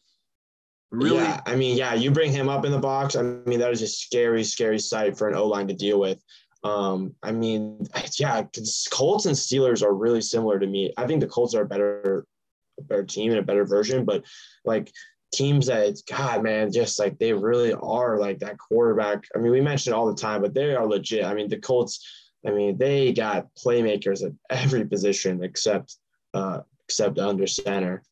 [0.91, 1.19] Really?
[1.19, 3.15] Yeah, I mean, yeah, you bring him up in the box.
[3.15, 6.21] I mean, that is a scary, scary sight for an O line to deal with.
[6.65, 7.87] Um, I mean,
[8.19, 8.43] yeah,
[8.91, 10.93] Colts and Steelers are really similar to me.
[10.97, 12.27] I think the Colts are a better,
[12.81, 14.25] a better team and a better version, but
[14.65, 14.91] like
[15.33, 19.25] teams that God, man, just like they really are like that quarterback.
[19.35, 21.25] I mean, we mention all the time, but they are legit.
[21.25, 22.07] I mean, the Colts.
[22.47, 25.97] I mean, they got playmakers at every position except
[26.35, 28.03] uh, except under center.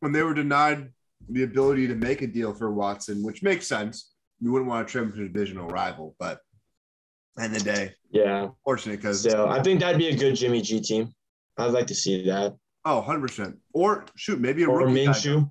[0.00, 0.90] When they were denied
[1.28, 4.92] the ability to make a deal for Watson, which makes sense, you wouldn't want to
[4.92, 6.40] trade him to a divisional rival, but
[7.38, 10.62] end of the day, yeah, fortunate because so I think that'd be a good Jimmy
[10.62, 11.14] G team.
[11.58, 12.56] I'd like to see that.
[12.84, 13.58] Oh, 100 percent.
[13.72, 15.50] Or shoot, maybe a or rookie Minshew.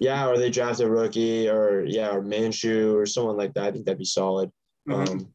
[0.00, 3.64] Yeah, or they draft a rookie, or yeah, or Minshew, or someone like that.
[3.64, 4.50] I think that'd be solid.
[4.88, 5.12] Mm-hmm.
[5.12, 5.28] Um,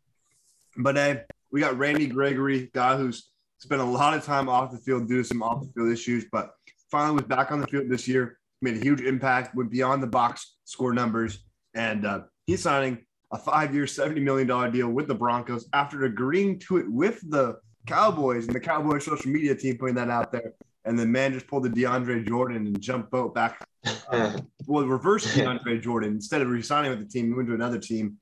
[0.78, 4.78] but hey, we got Randy Gregory, guy who's spent a lot of time off the
[4.78, 6.52] field due to some off the field issues, but
[6.92, 8.38] finally was back on the field this year.
[8.62, 13.38] Made a huge impact, went beyond the box score numbers, and uh, he's signing a
[13.38, 18.46] five-year, seventy million dollar deal with the Broncos after agreeing to it with the Cowboys
[18.46, 20.54] and the Cowboys social media team putting that out there.
[20.86, 23.66] And the man just pulled the DeAndre Jordan and jumped boat back.
[24.10, 27.80] Uh, well, reverse DeAndre Jordan instead of resigning with the team, he went to another
[27.80, 28.18] team.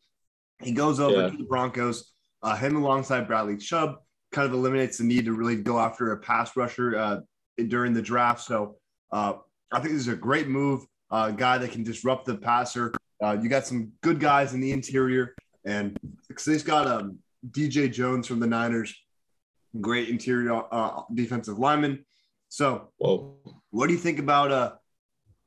[0.61, 1.29] He goes over yeah.
[1.29, 2.13] to the Broncos.
[2.41, 3.97] Uh, him alongside Bradley Chubb
[4.31, 7.19] kind of eliminates the need to really go after a pass rusher uh,
[7.67, 8.41] during the draft.
[8.41, 8.75] So
[9.11, 9.33] uh,
[9.71, 10.85] I think this is a great move.
[11.09, 12.93] Uh, guy that can disrupt the passer.
[13.23, 15.33] Uh, you got some good guys in the interior,
[15.65, 17.17] and because he's got um,
[17.51, 18.93] DJ Jones from the Niners,
[19.79, 22.05] great interior uh, defensive lineman.
[22.49, 23.37] So, Whoa.
[23.71, 24.71] what do you think about uh,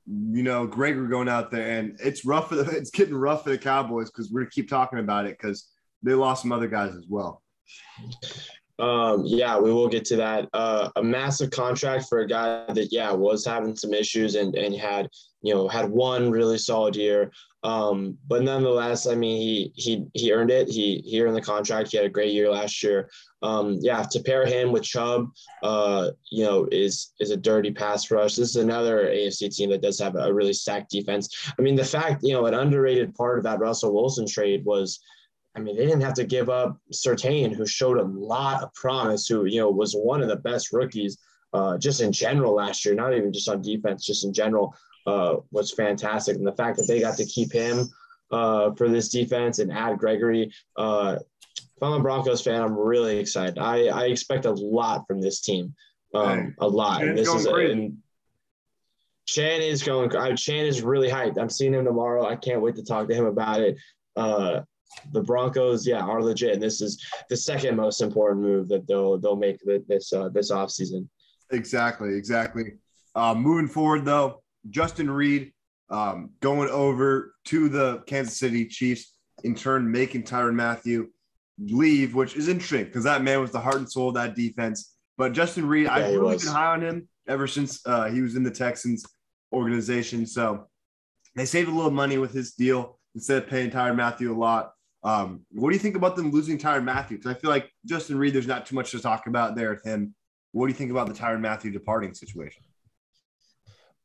[0.06, 3.50] you know, Gregor going out there and it's rough for the it's getting rough for
[3.50, 5.68] the Cowboys because we're gonna keep talking about it because
[6.02, 7.42] they lost some other guys as well.
[8.80, 10.48] Um, yeah, we will get to that.
[10.52, 14.74] Uh, a massive contract for a guy that, yeah, was having some issues and, and
[14.74, 15.08] had,
[15.42, 17.30] you know, had one really solid year.
[17.62, 20.68] Um, but nonetheless, I mean, he, he, he earned it.
[20.68, 21.90] He, he earned the contract.
[21.90, 23.10] He had a great year last year.
[23.42, 25.30] Um, yeah, to pair him with Chubb,
[25.62, 28.36] uh, you know, is, is a dirty pass rush.
[28.36, 31.52] This is another AFC team that does have a really stacked defense.
[31.58, 35.00] I mean, the fact, you know, an underrated part of that Russell Wilson trade was,
[35.56, 39.26] I mean, they didn't have to give up Surtain, who showed a lot of promise,
[39.26, 41.18] who, you know, was one of the best rookies
[41.52, 44.74] uh, just in general last year, not even just on defense, just in general,
[45.06, 46.36] uh, was fantastic.
[46.36, 47.88] And the fact that they got to keep him
[48.30, 51.16] uh, for this defense and add Gregory, uh,
[51.56, 53.58] if I'm a Broncos fan, I'm really excited.
[53.58, 55.74] I, I expect a lot from this team,
[56.14, 57.02] um, a lot.
[57.02, 57.98] And this is a, and
[59.26, 60.10] Chan is going.
[60.36, 61.38] Chan is really hyped.
[61.38, 62.26] I'm seeing him tomorrow.
[62.26, 63.78] I can't wait to talk to him about it.
[64.14, 64.60] Uh,
[65.12, 66.55] the Broncos, yeah, are legit.
[66.55, 70.50] And this is the second most important move that they'll they'll make this uh, this
[70.50, 71.09] offseason.
[71.53, 72.74] Exactly, exactly.
[73.14, 75.53] Uh, moving forward, though, Justin Reid
[75.88, 81.09] um, going over to the Kansas City Chiefs, in turn making Tyrann Mathieu
[81.59, 84.94] leave, which is interesting because that man was the heart and soul of that defense.
[85.16, 88.37] But Justin Reid, yeah, I've really been high on him ever since uh, he was
[88.37, 89.05] in the Texans
[89.53, 90.26] organization.
[90.26, 90.68] So
[91.37, 94.72] they saved a little money with his deal instead of paying Tyrann Mathieu a lot.
[95.02, 97.16] Um, what do you think about them losing Tyrann Mathieu?
[97.16, 99.82] Because I feel like Justin Reid, there's not too much to talk about there with
[99.82, 100.14] him.
[100.52, 102.62] What do you think about the Tyrann Mathieu departing situation?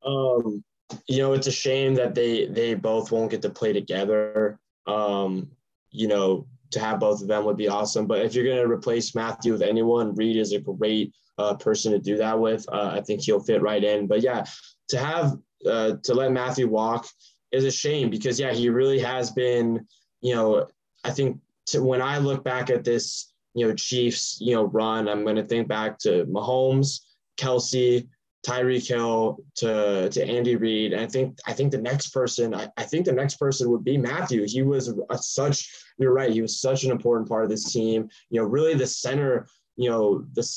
[0.05, 0.63] Um,
[1.07, 4.59] you know, it's a shame that they they both won't get to play together.
[4.87, 5.49] Um,
[5.89, 8.05] you know, to have both of them would be awesome.
[8.05, 11.91] But if you're going to replace Mathieu with anyone, Reid is a great uh, person
[11.91, 12.65] to do that with.
[12.71, 14.07] Uh, I think he'll fit right in.
[14.07, 14.45] But yeah,
[14.89, 15.33] to have
[15.65, 17.07] uh, to let Mathieu walk
[17.51, 19.87] is a shame because yeah, he really has been.
[20.21, 20.67] You know,
[21.05, 25.07] I think to, when I look back at this, you know, Chiefs, you know, run,
[25.07, 27.01] I'm going to think back to Mahomes,
[27.37, 28.07] Kelce,
[28.45, 30.93] Tyreek Hill to to Andy Reid.
[30.93, 33.83] And I think I think the next person I, I think the next person would
[33.83, 34.45] be Mathieu.
[34.45, 36.31] He was a, such you're right.
[36.31, 38.09] He was such an important part of this team.
[38.29, 39.47] You know, really the center.
[39.77, 40.47] You know, the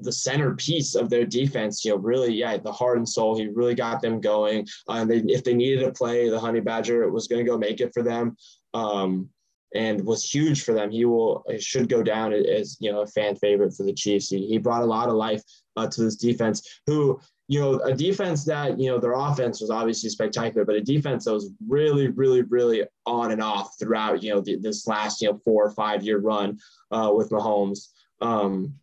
[0.00, 1.84] the centerpiece of their defense.
[1.84, 3.36] You know, really, yeah, the heart and soul.
[3.36, 4.66] He really got them going.
[4.88, 7.58] Uh, and they, if they needed to play, the Honey Badger was going to go
[7.58, 8.36] make it for them.
[8.72, 9.28] Um,
[9.76, 10.90] and was huge for them.
[10.90, 14.28] He will should go down as you know a fan favorite for the Chiefs.
[14.28, 15.42] He, he brought a lot of life
[15.76, 16.80] uh, to this defense.
[16.86, 20.80] Who you know a defense that you know their offense was obviously spectacular, but a
[20.80, 25.20] defense that was really, really, really on and off throughout you know the, this last
[25.20, 26.58] you know four or five year run
[26.90, 27.88] uh, with Mahomes.
[28.20, 28.74] Um,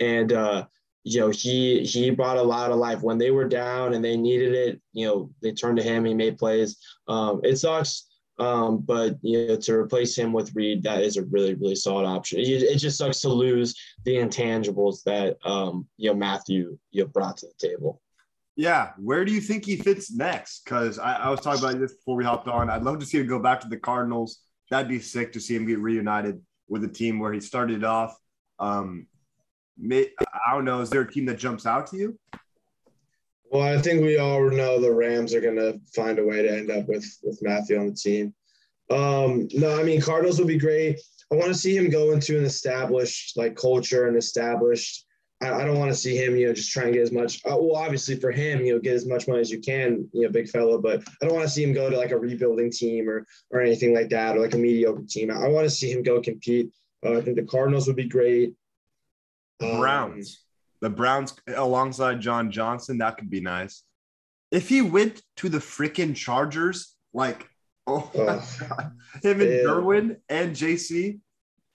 [0.00, 0.66] and uh,
[1.04, 4.16] you know he he brought a lot of life when they were down and they
[4.16, 4.80] needed it.
[4.92, 6.04] You know they turned to him.
[6.04, 6.76] He made plays.
[7.06, 8.05] Um, it sucks
[8.38, 12.06] um, but you know, to replace him with Reid, that is a really, really solid
[12.06, 12.40] option.
[12.40, 17.08] It, it just sucks to lose the intangibles that um, you know Mathieu you know,
[17.08, 18.00] brought to the table.
[18.56, 20.64] Yeah, where do you think he fits next?
[20.64, 22.70] Because I, I, was talking about this before we hopped on.
[22.70, 24.40] I'd love to see him go back to the Cardinals.
[24.70, 28.16] That'd be sick to see him get reunited with a team where he started off.
[28.58, 29.06] Um,
[29.78, 30.06] I
[30.52, 30.80] don't know.
[30.80, 32.18] Is there a team that jumps out to you?
[33.56, 36.58] Well, I think we all know the Rams are going to find a way to
[36.58, 38.34] end up with with Mathieu on the team.
[38.90, 41.00] Um, no, I mean Cardinals would be great.
[41.32, 45.06] I want to see him go into an established like culture and established.
[45.40, 47.40] I, I don't want to see him, you know, just try and get as much.
[47.46, 50.24] Uh, well, obviously for him, you know, get as much money as you can, you
[50.24, 50.78] know, big fella.
[50.78, 53.62] But I don't want to see him go to like a rebuilding team or or
[53.62, 55.30] anything like that, or like a mediocre team.
[55.30, 56.70] I, I want to see him go compete.
[57.04, 58.52] Uh, I think the Cardinals would be great.
[59.62, 60.45] Um, Browns
[60.80, 63.82] the Browns alongside John Johnson, that could be nice.
[64.50, 67.48] If he went to the freaking Chargers, like,
[67.86, 68.10] oh,
[69.22, 71.20] him and Derwin and JC.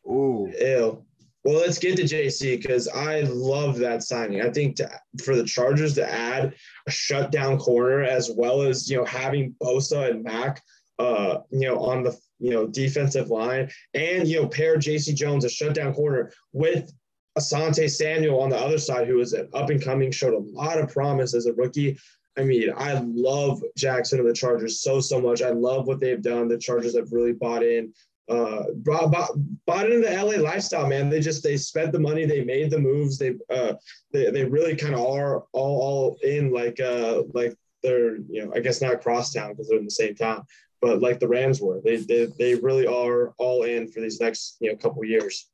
[0.05, 1.05] Oh, ew.
[1.43, 4.41] Well, let's get to JC because I love that signing.
[4.41, 4.89] I think to,
[5.23, 6.53] for the Chargers to add
[6.87, 10.61] a shutdown corner as well as you know having Bosa and Mack,
[10.99, 15.43] uh, you know, on the you know defensive line, and you know pair JC Jones
[15.43, 16.91] a shutdown corner with
[17.37, 20.79] Asante Samuel on the other side, who was an up and coming, showed a lot
[20.79, 21.97] of promise as a rookie.
[22.37, 25.41] I mean, I love Jackson and the Chargers so so much.
[25.41, 26.47] I love what they've done.
[26.47, 27.93] The Chargers have really bought in,
[28.29, 29.31] uh, bought, bought,
[29.65, 31.09] bought into the LA lifestyle, man.
[31.09, 33.73] They just they spent the money, they made the moves, they uh,
[34.11, 38.53] they, they really kind of are all all in like uh like they're you know
[38.55, 40.45] I guess not crosstown because they're in the same town,
[40.81, 41.81] but like the Rams were.
[41.83, 45.49] They they they really are all in for these next you know couple years.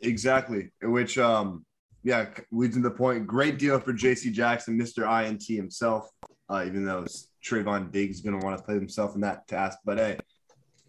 [0.00, 0.70] Exactly.
[0.82, 1.64] Which, um,
[2.02, 3.26] yeah, leads to the point.
[3.26, 4.30] Great deal for J.C.
[4.30, 5.06] Jackson, Mr.
[5.24, 6.08] INT himself.
[6.48, 7.06] Uh, even though
[7.42, 10.18] Trevon Diggs is going to want to play himself in that task, but hey,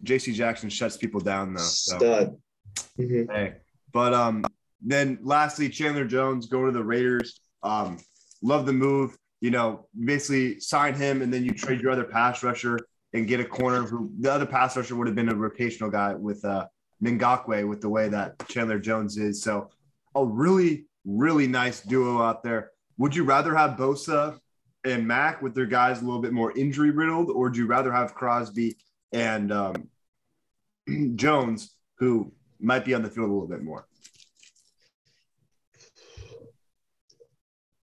[0.02, 0.32] J.C.
[0.32, 1.62] Jackson shuts people down though.
[1.62, 1.96] So.
[1.96, 2.36] Stud.
[2.98, 3.32] Mm-hmm.
[3.32, 3.54] Hey,
[3.92, 4.44] but um,
[4.82, 7.40] then lastly, Chandler Jones going to the Raiders.
[7.62, 7.98] Um,
[8.42, 9.16] love the move.
[9.40, 12.78] You know, basically sign him, and then you trade your other pass rusher
[13.14, 16.14] and get a corner who the other pass rusher would have been a rotational guy
[16.14, 16.66] with uh
[17.10, 19.42] Ngakoue with the way that Chandler Jones is.
[19.42, 19.70] So
[20.14, 22.70] a really, really nice duo out there.
[22.98, 24.38] Would you rather have Bosa
[24.84, 27.92] and Mack with their guys a little bit more injury riddled, or do you rather
[27.92, 28.76] have Crosby
[29.12, 29.88] and um,
[31.16, 33.86] Jones, who might be on the field a little bit more?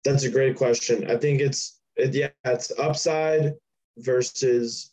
[0.04, 1.10] That's a great question.
[1.10, 3.54] I think it's it, yeah, it's upside
[3.98, 4.92] versus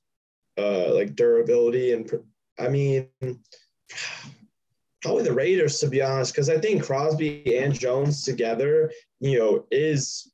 [0.59, 2.11] uh, like durability, and
[2.59, 3.09] I mean
[5.03, 9.67] probably the Raiders, to be honest, because I think Crosby and Jones together, you know,
[9.71, 10.33] is,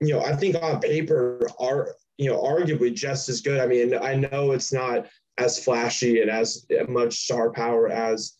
[0.00, 3.60] you know, I think on paper are, you know, arguably just as good.
[3.60, 8.38] I mean, I know it's not as flashy and as much star power as,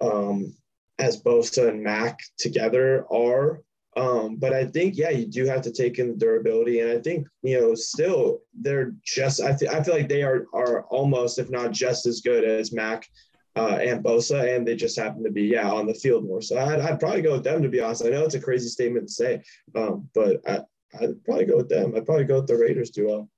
[0.00, 0.54] um,
[0.98, 3.62] as Bosa and Mack together are.
[3.96, 6.80] Um, but I think, yeah, you do have to take in the durability.
[6.80, 10.44] And I think, you know, still they're just, I, th- I feel like they are,
[10.52, 13.08] are almost, if not just as good as Mack
[13.56, 16.42] uh, and Bosa, and they just happen to be, yeah, on the field more.
[16.42, 18.04] So I'd, I'd probably go with them, to be honest.
[18.04, 19.42] I know it's a crazy statement to say,
[19.74, 20.60] um, but I,
[21.00, 21.94] I'd probably go with them.
[21.96, 23.28] I'd probably go with the Raiders duo.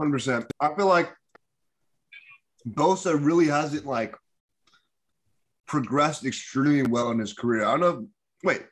[0.00, 0.46] 100%.
[0.60, 1.10] I feel like
[2.68, 4.16] Bosa really hasn't like
[5.66, 7.64] progressed extremely well in his career.
[7.64, 8.08] I don't know.
[8.42, 8.64] Wait,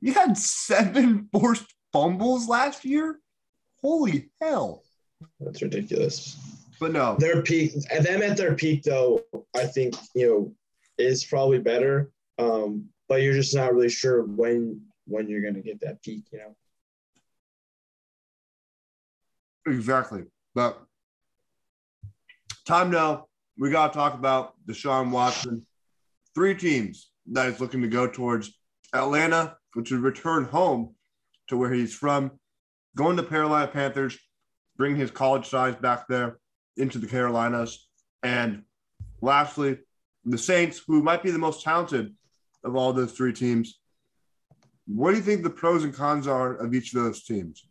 [0.00, 3.18] you had seven forced fumbles last year?
[3.80, 4.84] Holy hell.
[5.40, 6.36] That's ridiculous.
[6.82, 7.14] But no.
[7.16, 9.22] Their peak, them at their peak, though,
[9.54, 10.52] I think, you know,
[10.98, 12.10] is probably better.
[12.40, 16.24] Um, but you're just not really sure when when you're going to get that peak,
[16.32, 16.56] you know?
[19.72, 20.24] Exactly.
[20.56, 20.82] But
[22.66, 23.26] time now,
[23.56, 25.64] we got to talk about Deshaun Watson.
[26.34, 28.58] Three teams that is looking to go towards
[28.92, 30.96] Atlanta, which would return home
[31.46, 32.32] to where he's from,
[32.96, 34.18] going to Carolina Panthers,
[34.76, 36.38] bring his college size back there
[36.76, 37.88] into the Carolinas.
[38.22, 38.62] And
[39.20, 39.78] lastly,
[40.24, 42.14] the Saints, who might be the most talented
[42.64, 43.78] of all those three teams.
[44.86, 47.66] What do you think the pros and cons are of each of those teams?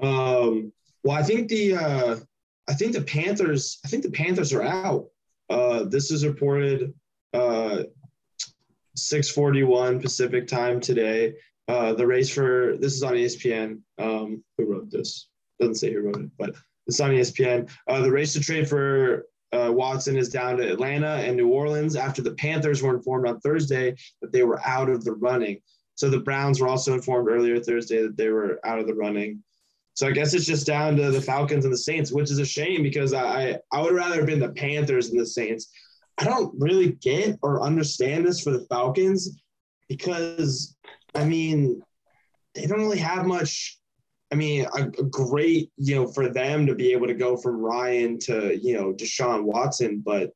[0.00, 0.72] Um,
[1.04, 2.16] well, I think the uh,
[2.68, 3.78] I think the Panthers.
[3.84, 5.06] I think the Panthers are out.
[5.48, 6.94] Uh, this is reported
[7.34, 7.84] uh,
[8.96, 11.34] 6:41 Pacific time today.
[11.68, 13.80] Uh, the race for this is on ESPN.
[13.98, 15.28] Um, who wrote this?
[15.60, 16.54] Doesn't say who wrote it, but
[16.86, 17.70] it's on ESPN.
[17.88, 21.96] Uh, the race to trade for uh, Watson is down to Atlanta and New Orleans
[21.96, 25.60] after the Panthers were informed on Thursday that they were out of the running.
[25.94, 29.42] So the Browns were also informed earlier Thursday that they were out of the running.
[29.94, 32.46] So I guess it's just down to the Falcons and the Saints, which is a
[32.46, 35.68] shame because I I would rather have been the Panthers than the Saints.
[36.18, 39.38] I don't really get or understand this for the Falcons
[39.88, 40.76] because
[41.14, 41.82] I mean
[42.54, 43.78] they don't really have much.
[44.32, 47.60] I mean, a, a, great you know for them to be able to go from
[47.60, 50.30] Ryan to you know Deshaun Watson, but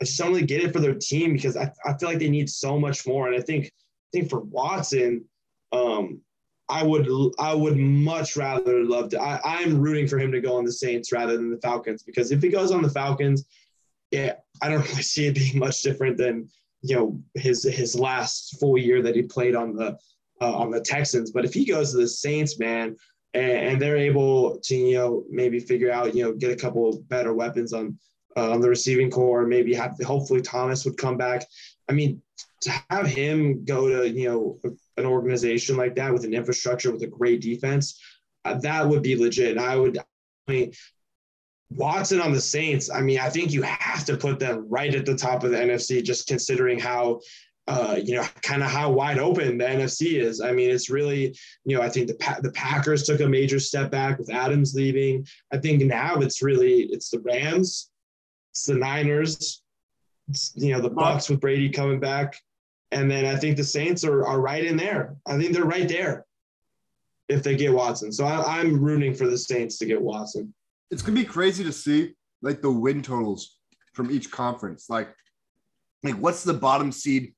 [0.00, 2.28] I just don't really get it for their team because I, I feel like they
[2.28, 3.26] need so much more.
[3.26, 5.24] And I think I think for Watson,
[5.72, 6.20] um,
[6.68, 9.20] I would I would much rather love to.
[9.20, 12.30] I, I'm rooting for him to go on the Saints rather than the Falcons because
[12.30, 13.46] if he goes on the Falcons,
[14.10, 16.50] yeah, I don't really see it being much different than
[16.82, 19.98] you know his his last full year that he played on the
[20.40, 21.30] uh, on the Texans.
[21.30, 22.96] But if he goes to the Saints, man,
[23.34, 27.02] and, and, they're able to you know maybe figure out you know get a couple
[27.08, 27.98] better weapons on
[28.38, 31.44] uh, on the receiving core, maybe have hopefully Thomas would come back.
[31.88, 32.22] I mean,
[32.62, 37.02] to have him go to you know an organization like that with an infrastructure with
[37.02, 38.00] a great defense,
[38.44, 39.56] uh, that would be legit.
[39.56, 40.72] And I would, I mean,
[41.70, 42.90] Watson on the Saints.
[42.90, 45.58] I mean, I think you have to put them right at the top of the
[45.58, 47.20] NFC, just considering how.
[47.68, 50.40] Uh, you know, kind of how wide open the NFC is.
[50.40, 53.60] I mean, it's really, you know, I think the pa- the Packers took a major
[53.60, 55.26] step back with Adams leaving.
[55.52, 57.90] I think now it's really it's the Rams,
[58.52, 59.62] it's the Niners,
[60.30, 62.38] it's, you know, the Bucs with Brady coming back.
[62.90, 65.16] And then I think the Saints are, are right in there.
[65.26, 66.24] I think they're right there
[67.28, 68.10] if they get Watson.
[68.12, 70.54] So I, I'm rooting for the Saints to get Watson.
[70.90, 73.58] It's gonna be crazy to see like the win totals
[73.92, 74.88] from each conference.
[74.88, 75.14] Like,
[76.02, 77.34] like what's the bottom seed?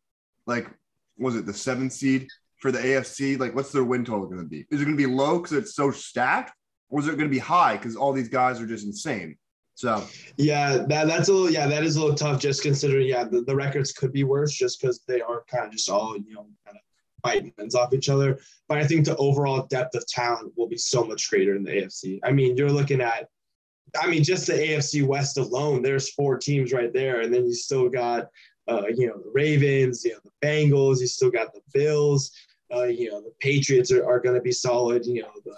[0.50, 0.68] Like,
[1.16, 2.26] was it the seventh seed
[2.58, 3.38] for the AFC?
[3.38, 4.66] Like, what's their win total gonna be?
[4.70, 6.52] Is it gonna be low because it's so stacked,
[6.88, 9.36] or is it gonna be high because all these guys are just insane?
[9.76, 10.04] So
[10.36, 13.42] yeah, that that's a little yeah, that is a little tough just considering yeah the,
[13.42, 16.46] the records could be worse just because they are kind of just all you know
[16.66, 16.82] kind of
[17.22, 18.38] fighting ends off each other.
[18.68, 21.70] But I think the overall depth of talent will be so much greater in the
[21.70, 22.18] AFC.
[22.24, 23.28] I mean, you're looking at
[23.98, 27.54] I mean, just the AFC West alone, there's four teams right there, and then you
[27.54, 28.28] still got
[28.70, 32.32] uh, you know the Ravens, you know the Bengals, you still got the Bills,
[32.74, 35.56] uh, you know the Patriots are, are going to be solid, you know the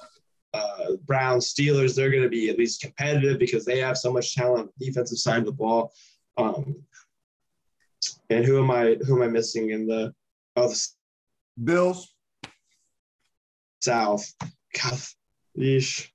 [0.55, 4.35] uh, Browns, Steelers, they're going to be at least competitive because they have so much
[4.35, 5.93] talent on the defensive side of the ball.
[6.37, 6.77] Um,
[8.31, 8.97] and who am I?
[9.07, 10.15] Who am I missing in the?
[10.57, 10.87] Oh, the
[11.63, 12.15] Bills.
[13.81, 14.33] South.
[14.41, 14.99] God,
[15.59, 16.09] yeesh.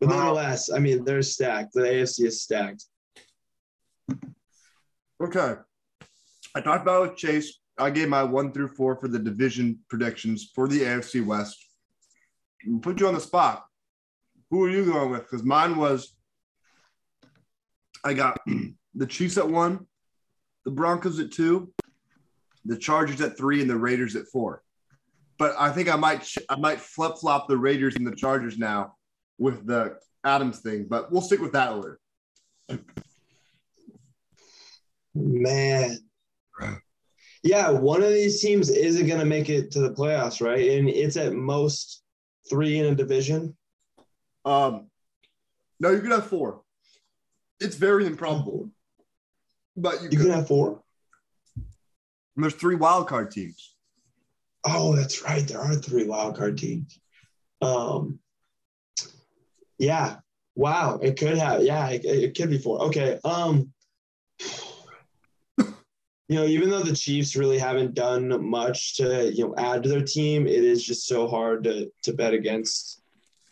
[0.00, 1.72] But nonetheless, I mean, they're stacked.
[1.74, 2.84] The AFC is stacked.
[5.22, 5.54] Okay.
[6.54, 7.58] I talked about with Chase.
[7.78, 11.56] I gave my one through four for the division predictions for the AFC West.
[12.82, 13.64] Put you on the spot.
[14.50, 15.22] Who are you going with?
[15.22, 16.14] Because mine was
[18.04, 18.38] I got
[18.94, 19.86] the Chiefs at one,
[20.64, 21.72] the Broncos at two,
[22.64, 24.62] the Chargers at three, and the Raiders at four.
[25.38, 28.94] But I think I might I might flip flop the Raiders and the Chargers now
[29.38, 30.86] with the Adams thing.
[30.88, 31.98] But we'll stick with that order.
[35.14, 35.98] Man,
[37.44, 40.78] Yeah, one of these teams isn't going to make it to the playoffs, right?
[40.78, 42.02] And it's at most
[42.48, 43.54] three in a division.
[44.46, 44.86] Um,
[45.78, 46.62] no, you could have four.
[47.60, 48.70] It's very improbable,
[49.76, 50.26] but you, You could.
[50.28, 50.82] can have four.
[52.34, 53.74] There's three wild card teams.
[54.66, 55.46] Oh, that's right.
[55.46, 56.98] There are three wild card teams.
[57.60, 58.20] Um,
[59.78, 60.16] yeah.
[60.54, 60.98] Wow.
[61.02, 61.62] It could have.
[61.62, 61.90] Yeah.
[61.90, 62.80] It, it could be four.
[62.84, 63.18] Okay.
[63.22, 63.70] Um,
[66.28, 69.88] you know, even though the Chiefs really haven't done much to you know add to
[69.88, 73.02] their team, it is just so hard to to bet against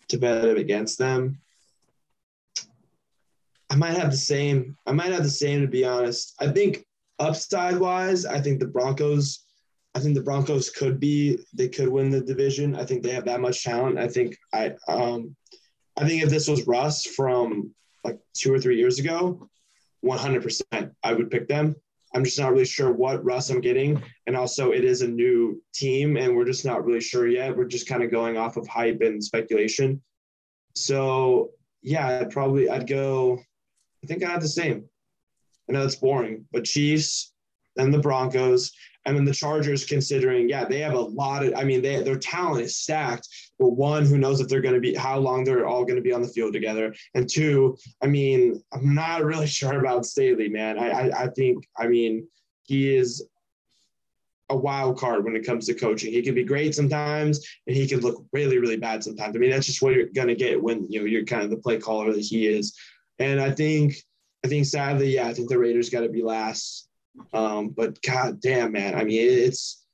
[0.08, 1.38] to bet against them.
[3.70, 4.76] I might have the same.
[4.86, 6.34] I might have the same to be honest.
[6.40, 6.84] I think
[7.18, 9.44] upside wise, I think the Broncos.
[9.94, 11.38] I think the Broncos could be.
[11.52, 12.74] They could win the division.
[12.74, 13.98] I think they have that much talent.
[13.98, 14.72] I think I.
[14.88, 15.36] Um,
[15.98, 19.46] I think if this was Russ from like two or three years ago,
[20.00, 21.76] one hundred percent, I would pick them.
[22.14, 25.62] I'm just not really sure what Russ I'm getting, and also it is a new
[25.72, 27.56] team, and we're just not really sure yet.
[27.56, 30.02] We're just kind of going off of hype and speculation.
[30.74, 31.50] So
[31.82, 33.38] yeah, I'd probably I'd go.
[34.02, 34.84] I think I have the same.
[35.68, 37.31] I know it's boring, but Chiefs
[37.76, 38.72] and the Broncos,
[39.04, 39.84] and then the Chargers.
[39.84, 41.54] Considering, yeah, they have a lot of.
[41.56, 43.28] I mean, they their talent is stacked.
[43.58, 46.02] But one, who knows if they're going to be how long they're all going to
[46.02, 50.48] be on the field together, and two, I mean, I'm not really sure about Staley,
[50.48, 50.78] man.
[50.78, 52.26] I I, I think I mean
[52.64, 53.26] he is
[54.50, 56.12] a wild card when it comes to coaching.
[56.12, 59.34] He can be great sometimes, and he can look really, really bad sometimes.
[59.34, 61.56] I mean, that's just what you're gonna get when you know you're kind of the
[61.56, 62.76] play caller that he is.
[63.18, 63.94] And I think,
[64.44, 66.88] I think sadly, yeah, I think the Raiders got to be last.
[67.32, 69.84] Um, but god damn, man, I mean, it's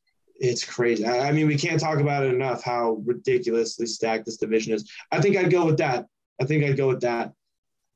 [0.40, 1.04] it's crazy.
[1.04, 4.90] I, I mean, we can't talk about it enough how ridiculously stacked this division is.
[5.10, 6.06] I think I'd go with that.
[6.40, 7.32] I think I'd go with that.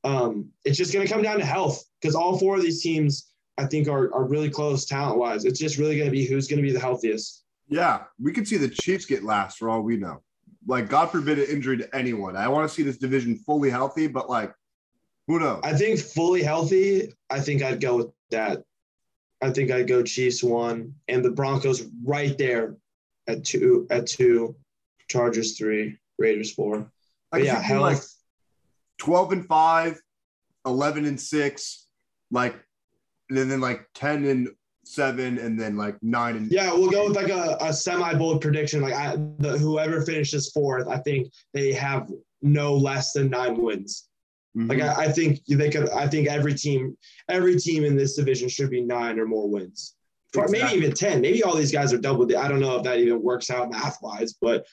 [0.03, 3.31] Um, it's just going to come down to health because all four of these teams,
[3.57, 5.45] I think, are, are really close talent wise.
[5.45, 7.45] It's just really going to be who's going to be the healthiest.
[7.69, 10.21] Yeah, we could see the Chiefs get last for all we know.
[10.67, 12.35] Like, God forbid an injury to anyone.
[12.35, 14.53] I want to see this division fully healthy, but like,
[15.27, 15.61] who knows?
[15.63, 18.63] I think fully healthy, I think I'd go with that.
[19.43, 22.77] I think I'd go Chiefs one and the Broncos right there
[23.27, 24.55] at two, at two,
[25.09, 26.89] Chargers three, Raiders four.
[27.29, 27.97] But yeah, do, like
[28.99, 30.01] 12 and 5,
[30.65, 31.87] 11 and 6,
[32.31, 32.55] like,
[33.29, 34.49] and then like 10 and
[34.85, 38.39] 7, and then like 9 and Yeah, we'll go with like a, a semi bold
[38.39, 38.81] prediction.
[38.81, 42.09] Like I, the, whoever finishes fourth, I think they have
[42.41, 44.07] no less than nine wins.
[44.55, 44.69] Mhm.
[44.69, 45.89] Like I, I think they could.
[45.89, 46.95] I think every team,
[47.27, 49.95] every team in this division should be nine or more wins,
[50.37, 51.21] or maybe even ten.
[51.21, 52.25] Maybe all these guys are double.
[52.37, 54.65] I don't know if that even works out math wise, but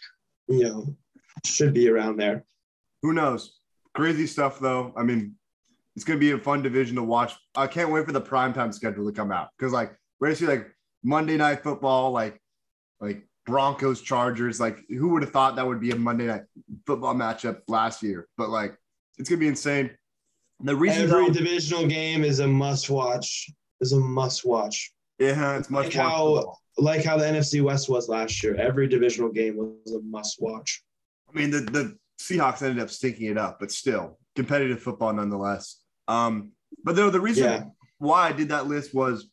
[0.49, 0.97] you know,
[1.45, 2.45] should be around there.
[3.03, 3.59] Who knows?
[3.95, 4.93] Crazy stuff, though.
[4.97, 5.37] I mean,
[5.97, 7.35] it's going to be a fun division to watch.
[7.55, 10.47] I can't wait for the primetime schedule to come out because, like, we're to see
[10.47, 10.71] like
[11.03, 12.41] Monday night football, like,
[13.01, 14.61] like Broncos Chargers.
[14.61, 16.43] Like, who would have thought that would be a Monday night
[16.87, 18.29] football matchup last year?
[18.37, 18.77] But like,
[19.21, 19.91] it's going to be insane.
[20.63, 23.49] The reason, Every divisional game is a must watch.
[23.81, 24.93] Is a must watch.
[25.19, 28.55] yeah, it's much Like how- Like how the NFC West was last year.
[28.57, 30.83] Every divisional game was a must watch.
[31.29, 35.77] I mean, the, the Seahawks ended up stinking it up, but still competitive football nonetheless.
[36.09, 36.53] Um,
[36.85, 37.65] but though the reason Yeah.
[37.99, 39.31] why I did that list was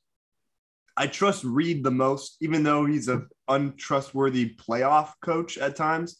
[0.98, 6.18] I trust Reid the most, even though he's an untrustworthy playoff coach at times.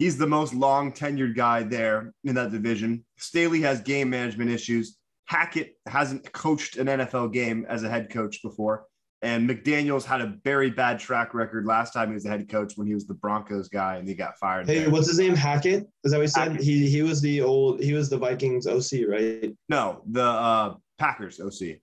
[0.00, 3.04] He's the most long tenured guy there in that division.
[3.18, 4.96] Staley has game management issues.
[5.26, 8.86] Hackett hasn't coached an NFL game as a head coach before.
[9.20, 12.72] And McDaniels had a very bad track record last time he was the head coach
[12.76, 14.66] when he was the Broncos guy and he got fired.
[14.66, 14.90] Hey, there.
[14.90, 15.34] what's his name?
[15.36, 15.86] Hackett?
[16.02, 16.52] Is that what he said?
[16.52, 16.62] Hackett.
[16.62, 17.82] He he was the old.
[17.82, 19.54] He was the Vikings OC, right?
[19.68, 21.76] No, the uh, Packers OC.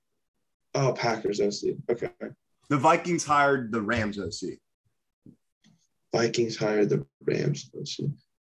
[0.74, 1.76] Oh, Packers OC.
[1.92, 2.10] Okay.
[2.70, 4.58] The Vikings hired the Rams OC.
[6.12, 7.70] Vikings hired the Rams.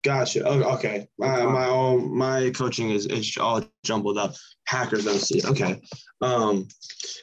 [0.03, 0.47] Gotcha.
[0.47, 1.07] Oh, okay.
[1.17, 4.35] My my own my coaching is, is all jumbled up.
[4.67, 5.45] Packers OC.
[5.51, 5.81] Okay.
[6.21, 6.67] Um,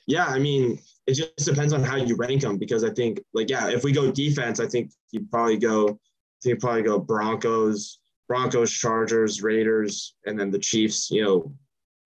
[0.06, 0.26] yeah.
[0.26, 3.70] I mean, it just depends on how you rank them because I think like yeah,
[3.70, 5.98] if we go defense, I think you probably go.
[6.44, 11.10] You probably go Broncos, Broncos, Chargers, Raiders, and then the Chiefs.
[11.10, 11.54] You know,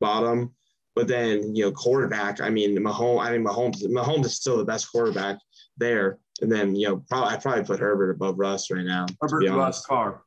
[0.01, 0.55] bottom.
[0.95, 2.41] But then you know, quarterback.
[2.41, 3.25] I mean, Mahomes.
[3.25, 3.83] I mean, Mahomes.
[3.85, 5.39] Mahomes is still the best quarterback
[5.79, 6.19] there.
[6.41, 9.07] And then you know, probably I probably put Herbert above Russ right now.
[9.07, 9.85] to Herbert be Russ.
[9.85, 10.23] Carr.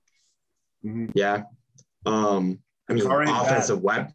[0.85, 1.11] Mhm.
[1.13, 1.43] Yeah.
[2.05, 4.13] Um, I mean, offensive wep-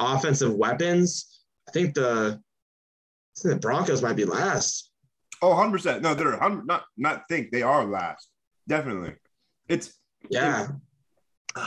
[0.00, 1.42] offensive weapons.
[1.68, 4.90] I think the I think the Broncos might be last.
[5.42, 6.02] Oh, 100%.
[6.02, 8.28] No, they're 100, not not think they are last.
[8.68, 9.14] Definitely.
[9.68, 9.94] It's
[10.28, 10.68] Yeah.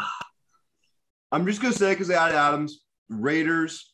[1.31, 3.93] I'm just gonna say because they had Adams, Raiders,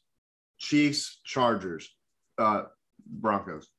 [0.57, 1.89] Chiefs, Chargers,
[2.37, 2.63] uh,
[3.05, 3.69] Broncos.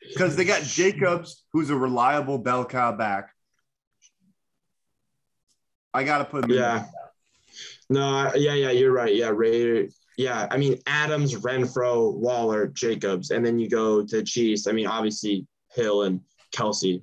[0.00, 3.30] Because they got Jacobs, who's a reliable bell cow back.
[5.92, 6.50] I gotta put him.
[6.50, 6.86] Yeah.
[7.90, 9.14] No, yeah, yeah, you're right.
[9.14, 9.88] Yeah, Ray.
[10.16, 14.66] Yeah, I mean Adams, Renfrow, Waller, Jacobs, and then you go to Chiefs.
[14.66, 16.20] I mean, obviously Hill and
[16.52, 17.00] Kelce.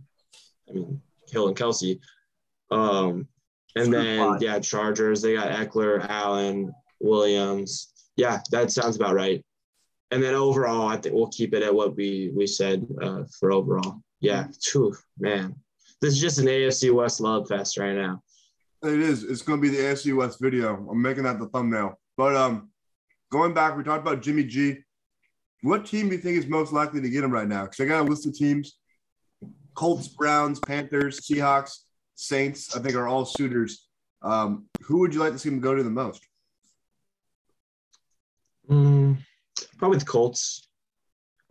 [0.70, 2.00] I mean Hill and Kelce.
[2.72, 3.28] Um,
[3.76, 5.22] and then yeah, Chargers.
[5.22, 7.92] They got Ekeler, Allen, Williams.
[8.16, 9.44] Yeah, that sounds about right.
[10.12, 13.52] And then overall, I think we'll keep it at what we we said uh, for
[13.52, 14.02] overall.
[14.22, 15.56] Yeah, Whew, man,
[16.02, 18.22] this is just an AFC West love fest right now.
[18.84, 19.24] It is.
[19.24, 20.88] It's going to be the AFC West video.
[20.90, 22.00] I'm making that the thumbnail.
[22.18, 22.70] But um,
[23.32, 24.78] going back, we talked about Jimmy G.
[25.62, 27.64] What team do you think is most likely to get him right now?
[27.64, 28.78] Because I got a list of teams:
[29.74, 31.80] Colts, Browns, Panthers, Seahawks,
[32.14, 32.76] Saints.
[32.76, 33.88] I think are all suitors.
[34.22, 36.26] Um, who would you like to see him go to the most?
[38.70, 39.18] Mm,
[39.78, 40.68] probably the Colts.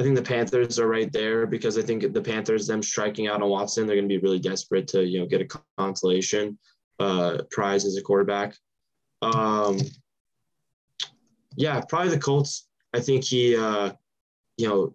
[0.00, 3.42] I think the Panthers are right there because I think the Panthers, them striking out
[3.42, 6.58] on Watson, they're going to be really desperate to you know get a consolation
[6.98, 8.56] uh, prize as a quarterback.
[9.22, 9.78] Um,
[11.56, 12.68] yeah, probably the Colts.
[12.92, 13.92] I think he, uh,
[14.56, 14.94] you know,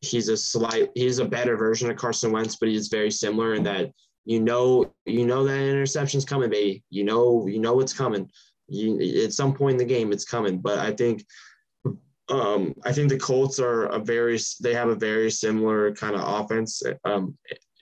[0.00, 3.64] he's a slight, he's a better version of Carson Wentz, but he's very similar in
[3.64, 3.90] that
[4.28, 6.84] you know, you know that interception's coming, baby.
[6.90, 8.30] You know, you know what's coming.
[8.68, 10.58] You, at some point in the game, it's coming.
[10.58, 11.24] But I think,
[12.30, 16.22] um, I think the Colts are a very, they have a very similar kind of
[16.22, 17.36] offense, um,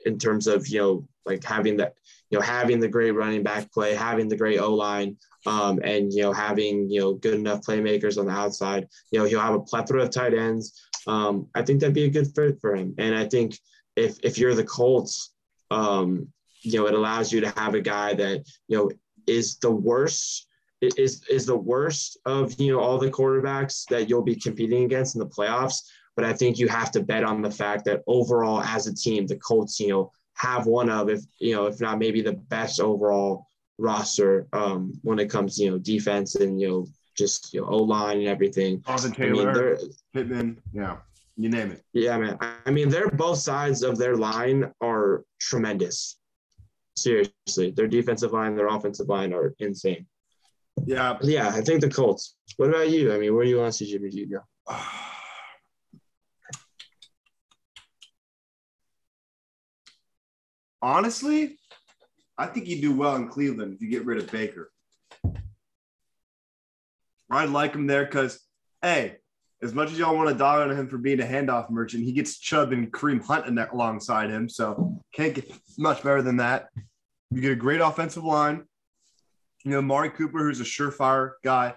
[0.05, 1.95] in terms of you know, like having that
[2.31, 5.17] you know, having the great running back play, having the great O line,
[5.47, 8.87] um, and you know, having you know good enough playmakers on the outside.
[9.11, 10.81] You know, he'll have a plethora of tight ends.
[11.07, 12.95] Um, I think that'd be a good fit for him.
[12.99, 13.59] And I think
[13.95, 15.35] if if you're the Colts,
[15.71, 16.29] um,
[16.63, 18.91] you know, it allows you to have a guy that you know
[19.27, 20.47] is the worst
[20.81, 25.15] is is the worst of you know all the quarterbacks that you'll be competing against
[25.15, 25.83] in the playoffs.
[26.17, 29.27] But I think you have to bet on the fact that overall, as a team,
[29.27, 32.81] the Colts, you know, have one of, if you know, if not maybe the best
[32.81, 33.47] overall
[33.79, 37.69] roster um, when it comes, to, you know, defense and you know, just you know,
[37.69, 38.83] O line and everything.
[38.83, 40.97] Jonathan Taylor, I mean, Pittman, yeah,
[41.37, 41.83] you name it.
[41.93, 42.39] Yeah, man.
[42.41, 46.19] I mean, they're both sides of their line are tremendous.
[46.97, 50.07] Seriously, their defensive line, their offensive line are insane.
[50.85, 51.49] Yeah, yeah.
[51.49, 52.37] I think the Colts.
[52.57, 53.13] What about you?
[53.13, 54.41] I mean, where do you want to see Jimmy G go?
[60.87, 61.59] honestly,
[62.39, 64.71] I think you do well in Cleveland if you get rid of Baker.
[67.29, 68.39] I'd like him there because,
[68.83, 69.17] hey,
[69.63, 72.13] as much as y'all want to dog on him for being a handoff merchant, he
[72.13, 74.49] gets Chubb and Kareem Hunt in there alongside him.
[74.49, 76.69] So can't get much better than that.
[77.33, 78.65] You get a great offensive line.
[79.67, 81.75] You know, Mari Cooper, who's a surefire guy.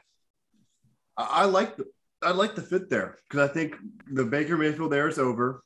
[1.17, 1.85] I, I like the
[2.21, 3.77] I like the fit there because I think
[4.11, 5.63] the Baker Mayfield era is over.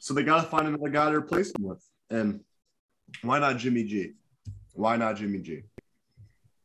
[0.00, 1.80] So they got to find another guy to replace him with.
[2.10, 2.40] And
[3.22, 4.14] why not Jimmy G?
[4.74, 5.62] Why not Jimmy G?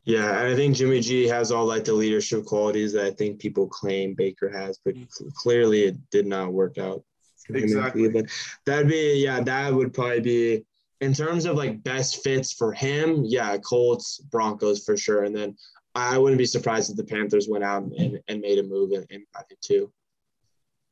[0.06, 3.68] Yeah, I think Jimmy G has all like the leadership qualities that I think people
[3.68, 4.96] claim Baker has, but
[5.36, 7.04] clearly it did not work out.
[7.48, 8.10] Exactly.
[8.10, 8.26] But
[8.66, 10.66] that'd be yeah, that would probably be
[11.04, 13.24] in terms of like best fits for him.
[13.26, 15.56] Yeah, Colts, Broncos for sure, and then
[15.96, 19.06] I wouldn't be surprised if the Panthers went out and, and made a move and,
[19.12, 19.92] and I think too.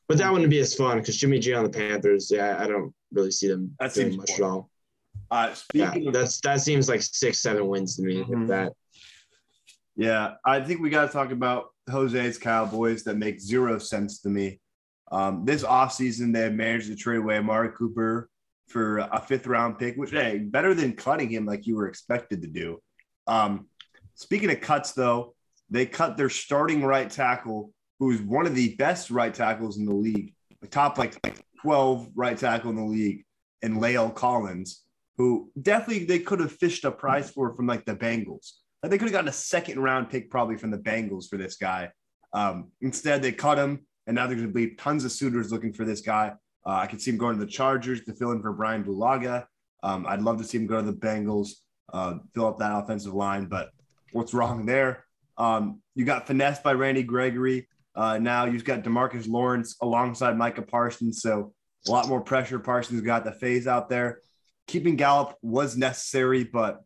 [0.07, 2.93] But that wouldn't be as fun because Jimmy G on the Panthers, yeah, I don't
[3.13, 4.69] really see them that doing much at all.
[5.31, 8.17] Uh, speaking yeah, of, that's that seems like six, seven wins to me.
[8.17, 8.47] Mm-hmm.
[8.47, 8.73] that.
[9.95, 14.29] Yeah, I think we got to talk about Jose's Cowboys that make zero sense to
[14.29, 14.59] me.
[15.11, 18.29] Um, this offseason, they managed to trade away Amari Cooper
[18.71, 22.41] for a fifth round pick, which, hey, better than cutting him like you were expected
[22.41, 22.81] to do.
[23.27, 23.67] Um,
[24.15, 25.35] speaking of cuts, though,
[25.69, 29.93] they cut their starting right tackle, who's one of the best right tackles in the
[29.93, 31.15] league, the top like
[31.61, 33.25] 12 right tackle in the league,
[33.61, 34.83] and La'el Collins
[35.21, 38.53] who definitely they could have fished a price for from like the Bengals.
[38.81, 41.57] Like they could have gotten a second round pick probably from the Bengals for this
[41.57, 41.91] guy.
[42.33, 45.73] Um, instead, they cut him, and now there's going to be tons of suitors looking
[45.73, 46.33] for this guy.
[46.65, 49.45] Uh, I could see him going to the Chargers to fill in for Brian Bulaga.
[49.83, 51.49] Um, I'd love to see him go to the Bengals,
[51.91, 53.45] uh, fill up that offensive line.
[53.45, 53.71] But
[54.11, 55.05] what's wrong there?
[55.37, 57.67] Um, you got finessed by Randy Gregory.
[57.95, 61.21] Uh, now you've got Demarcus Lawrence alongside Micah Parsons.
[61.21, 61.53] So
[61.87, 64.19] a lot more pressure Parsons got the phase out there
[64.71, 66.81] keeping Gallup was necessary, but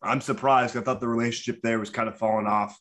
[0.00, 0.76] I'm surprised.
[0.76, 2.78] I thought the relationship there was kind of falling off.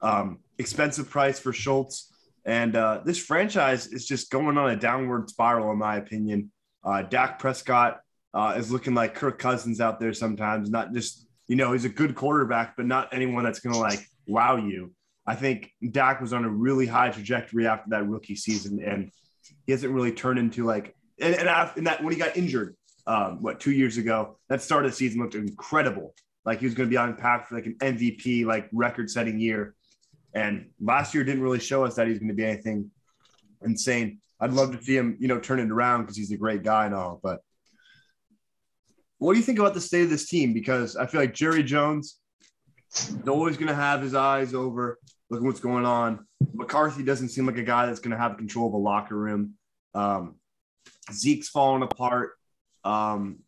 [0.00, 2.09] Um, expensive price for Schultz.
[2.44, 6.50] And uh, this franchise is just going on a downward spiral, in my opinion.
[6.82, 8.00] Uh, Dak Prescott
[8.32, 11.90] uh, is looking like Kirk Cousins out there sometimes, not just, you know, he's a
[11.90, 14.92] good quarterback, but not anyone that's going to like wow you.
[15.26, 19.10] I think Dak was on a really high trajectory after that rookie season, and
[19.66, 22.76] he hasn't really turned into like and, and, and that when he got injured,
[23.06, 26.14] um, what two years ago, that start of the season looked incredible.
[26.44, 29.74] Like he was going to be on pack for like an MVP, like record-setting year.
[30.34, 32.90] And last year didn't really show us that he's going to be anything
[33.64, 34.20] insane.
[34.40, 36.86] I'd love to see him, you know, turn it around because he's a great guy
[36.86, 37.20] and all.
[37.22, 37.40] But
[39.18, 40.54] what do you think about the state of this team?
[40.54, 42.18] Because I feel like Jerry Jones
[42.96, 46.26] is always going to have his eyes over looking what's going on.
[46.54, 49.54] McCarthy doesn't seem like a guy that's going to have control of a locker room.
[49.94, 50.36] Um,
[51.12, 52.32] Zeke's falling apart.
[52.84, 53.40] Um,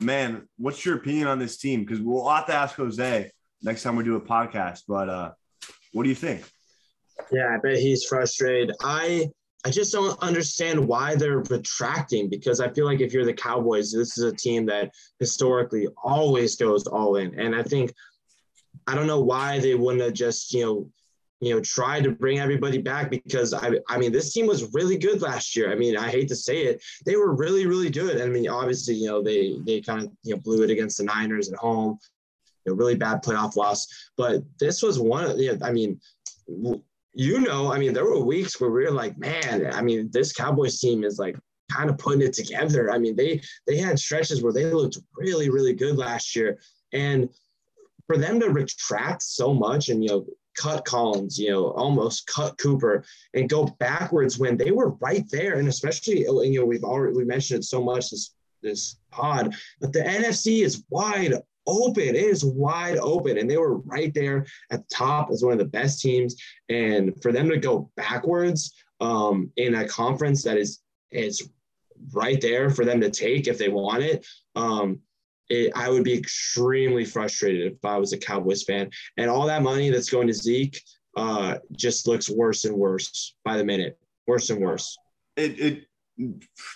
[0.00, 1.84] man, what's your opinion on this team?
[1.84, 3.30] Because we'll have to ask Jose
[3.62, 4.82] next time we do a podcast.
[4.86, 5.30] But uh,
[5.96, 6.44] what do you think?
[7.32, 8.70] Yeah, I bet he's frustrated.
[8.82, 9.30] I
[9.64, 13.92] I just don't understand why they're retracting because I feel like if you're the Cowboys,
[13.92, 17.36] this is a team that historically always goes all in.
[17.40, 17.94] And I think
[18.86, 20.90] I don't know why they wouldn't have just, you know,
[21.40, 24.98] you know, tried to bring everybody back because I I mean this team was really
[24.98, 25.72] good last year.
[25.72, 26.82] I mean, I hate to say it.
[27.06, 28.20] They were really, really good.
[28.20, 31.04] I mean, obviously, you know, they they kind of you know blew it against the
[31.04, 31.98] Niners at home.
[32.66, 33.86] Know, really bad playoff loss.
[34.16, 36.00] But this was one of know, I mean,
[37.12, 40.32] you know, I mean, there were weeks where we were like, man, I mean, this
[40.32, 41.36] Cowboys team is like
[41.70, 42.90] kind of putting it together.
[42.90, 46.58] I mean, they they had stretches where they looked really, really good last year.
[46.92, 47.28] And
[48.06, 52.56] for them to retract so much and you know cut Collins, you know, almost cut
[52.58, 53.04] Cooper
[53.34, 55.58] and go backwards when they were right there.
[55.58, 59.54] And especially, oh, you know, we've already we mentioned it so much this this pod,
[59.80, 61.34] but the NFC is wide
[61.66, 62.02] open.
[62.02, 63.38] It is wide open.
[63.38, 66.36] And they were right there at the top as one of the best teams.
[66.68, 71.48] And for them to go backwards um, in a conference that is is
[72.12, 75.00] right there for them to take if they want it, um,
[75.48, 78.90] it, I would be extremely frustrated if I was a Cowboys fan.
[79.16, 80.80] And all that money that's going to Zeke
[81.16, 84.96] uh, just looks worse and worse by the minute, worse and worse.
[85.36, 85.84] It, it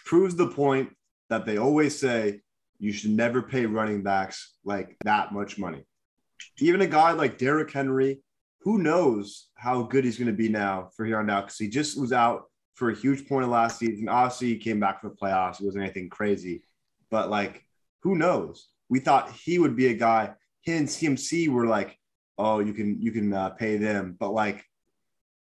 [0.04, 0.90] proves the point
[1.28, 2.40] that they always say
[2.80, 5.84] you should never pay running backs like that much money.
[6.58, 8.22] Even a guy like Derrick Henry,
[8.62, 11.68] who knows how good he's going to be now for here on out because he
[11.68, 14.08] just was out for a huge point of last season.
[14.08, 15.60] Obviously, he came back for the playoffs.
[15.60, 16.62] It wasn't anything crazy,
[17.10, 17.64] but like,
[18.02, 18.68] who knows?
[18.88, 20.32] We thought he would be a guy.
[20.62, 21.98] He and CMC were like,
[22.38, 24.64] oh, you can you can uh, pay them, but like,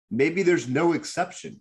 [0.10, 1.60] maybe there's no exception.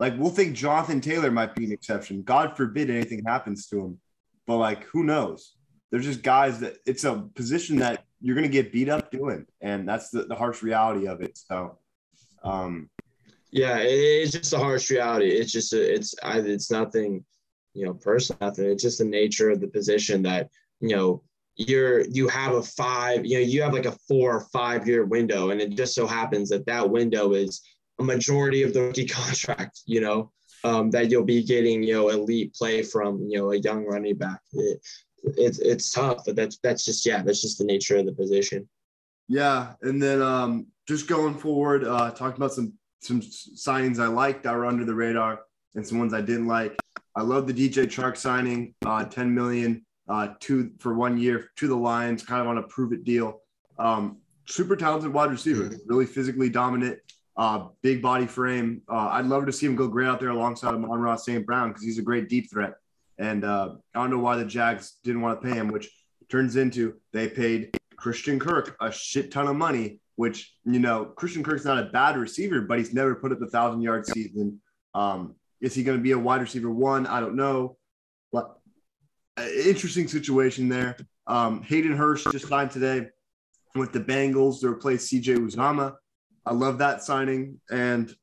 [0.00, 2.22] Like, we'll think Jonathan Taylor might be an exception.
[2.22, 4.00] God forbid anything happens to him
[4.46, 5.54] but like who knows?
[5.90, 9.46] There's just guys that it's a position that you're going to get beat up doing,
[9.60, 11.38] and that's the, the harsh reality of it.
[11.38, 11.78] So,
[12.42, 12.90] um,
[13.50, 15.28] yeah, it's just a harsh reality.
[15.28, 17.24] It's just a, it's it's nothing,
[17.74, 18.66] you know, personal, nothing.
[18.66, 20.48] It's just the nature of the position that
[20.80, 21.22] you know
[21.56, 25.04] you're you have a five, you know, you have like a four or five year
[25.04, 27.62] window, and it just so happens that that window is
[27.98, 29.80] a majority of the rookie contract.
[29.86, 30.32] You know,
[30.66, 34.16] um, that you'll be getting, you know, elite play from, you know, a young running
[34.16, 34.40] back.
[34.52, 34.80] It,
[35.22, 38.68] it's it's tough, but that's that's just yeah, that's just the nature of the position.
[39.28, 44.42] Yeah, and then um, just going forward, uh, talking about some some signings I liked
[44.44, 45.40] that were under the radar,
[45.74, 46.76] and some ones I didn't like.
[47.14, 51.66] I love the DJ Chark signing, uh, 10 million uh, two for one year to
[51.66, 53.40] the Lions, kind of on a prove it deal.
[53.78, 55.76] Um, super talented wide receiver, mm-hmm.
[55.86, 56.98] really physically dominant
[57.36, 58.82] uh, big body frame.
[58.88, 61.44] Uh, I'd love to see him go great out there alongside of Amon-Ra St.
[61.44, 62.74] Brown because he's a great deep threat.
[63.18, 65.90] And uh, I don't know why the Jags didn't want to pay him, which
[66.30, 71.42] turns into they paid Christian Kirk a shit ton of money, which, you know, Christian
[71.42, 74.60] Kirk's not a bad receiver, but he's never put up a thousand yard season.
[74.94, 77.06] Um, is he going to be a wide receiver one?
[77.06, 77.76] I don't know.
[78.32, 78.58] But
[79.38, 80.96] uh, interesting situation there.
[81.26, 83.08] Um, Hayden Hurst just signed today
[83.74, 85.94] with the Bengals to replace CJ Uzomah.
[86.46, 87.60] I love that signing.
[87.70, 88.14] And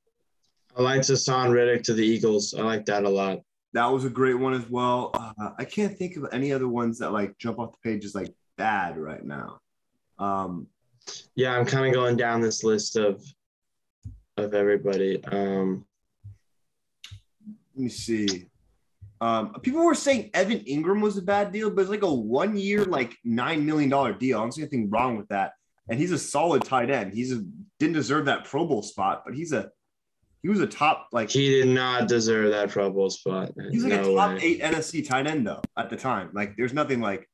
[0.77, 2.53] I like Haason Reddick to the Eagles.
[2.53, 3.39] I like that a lot.
[3.73, 5.11] That was a great one as well.
[5.13, 8.15] Uh, I can't think of any other ones that like jump off the page as
[8.15, 9.59] like bad right now.
[10.19, 10.67] Um,
[11.35, 13.23] yeah, I'm kind of going down this list of
[14.37, 15.23] of everybody.
[15.25, 15.85] Um,
[17.75, 18.47] let me see.
[19.21, 22.55] Um, people were saying Evan Engram was a bad deal, but it's like a one
[22.57, 24.37] year, like nine million dollar deal.
[24.37, 25.53] I don't see anything wrong with that
[25.89, 27.13] and he's a solid tight end.
[27.13, 27.43] He's a,
[27.79, 29.69] didn't deserve that Pro Bowl spot, but he's a
[30.41, 33.51] he was a top like he did not deserve that Pro Bowl spot.
[33.71, 34.39] He's like no a top way.
[34.41, 36.31] eight NFC tight end though at the time.
[36.33, 37.29] Like there's nothing like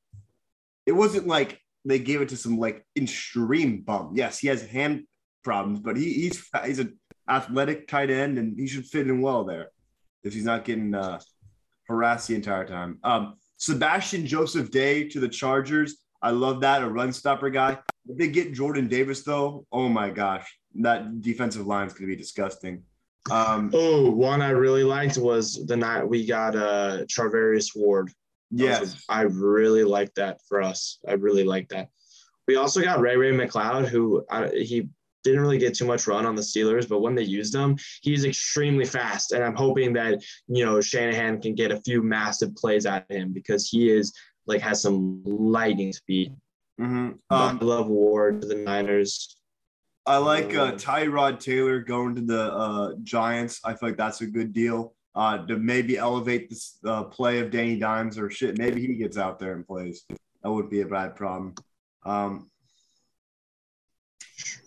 [0.85, 4.11] it wasn't like they gave it to some like extreme bum.
[4.15, 5.05] Yes, he has hand
[5.43, 6.97] problems, but he, he's he's an
[7.27, 9.69] athletic tight end and he should fit in well there
[10.23, 11.19] if he's not getting uh,
[11.87, 12.99] harassed the entire time.
[13.03, 15.97] Um, Sebastian Joseph Day to the Chargers.
[16.21, 17.79] I love that a run stopper guy.
[18.07, 22.15] If they get Jordan Davis though, oh my gosh, that defensive line is going to
[22.15, 22.83] be disgusting.
[23.31, 28.11] Um, oh, one I really liked was the night we got uh Charvarius Ward.
[28.49, 29.03] yes.
[29.07, 30.99] I really like that for us.
[31.07, 31.89] I really like that.
[32.47, 34.89] We also got Ray Ray McCloud, who uh, he
[35.23, 38.25] didn't really get too much run on the Steelers, but when they used him, he's
[38.25, 39.33] extremely fast.
[39.33, 43.15] And I'm hoping that, you know, Shanahan can get a few massive plays out of
[43.15, 44.13] him because he is
[44.49, 46.35] like has some lightning speed.
[46.81, 47.19] Mhm.
[47.29, 49.37] I Um, love Ward to the Niners.
[50.05, 53.61] I like uh, Tyrod Taylor going to the uh, Giants.
[53.63, 57.51] I feel like that's a good deal uh, to maybe elevate this uh, play of
[57.51, 58.57] Danny Dimes or shit.
[58.57, 60.05] Maybe he gets out there and plays.
[60.41, 61.53] That would be a bad problem.
[62.05, 62.49] Um,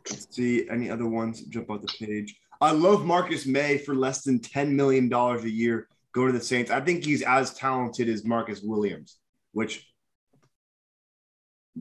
[0.08, 2.36] let's see any other ones jump off the page.
[2.60, 5.88] I love Marcus Maye for less than ten million dollars a year.
[6.12, 6.70] Go to the Saints.
[6.70, 9.16] I think he's as talented as Marcus Williams.
[9.52, 9.86] Which,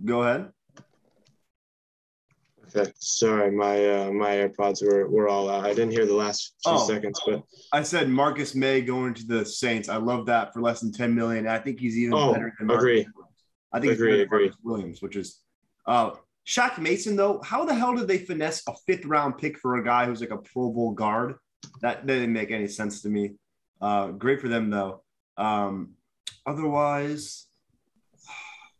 [0.05, 0.51] go ahead.
[2.76, 5.65] Okay, sorry, my uh, my AirPods were, were all out.
[5.65, 6.88] I didn't hear the last few Oh.
[6.88, 7.43] seconds, but
[7.74, 9.89] I said Marcus Maye going to the Saints.
[9.89, 11.47] I love that for less than 10 million.
[11.47, 12.93] I think he's even Oh, better than Marcus agree.
[13.15, 13.15] Williams.
[13.74, 14.39] I think Agree, agree.
[14.45, 15.39] Marcus Williams, which is
[15.86, 16.11] uh
[16.47, 17.41] Shaq Mason though.
[17.43, 20.32] How the hell did they finesse a fifth round pick for a guy who's like
[20.32, 21.36] a Pro Bowl guard?
[21.82, 23.36] That didn't make any sense to me.
[23.82, 25.03] Uh, great for them though.
[25.38, 25.95] Um,
[26.45, 27.47] otherwise,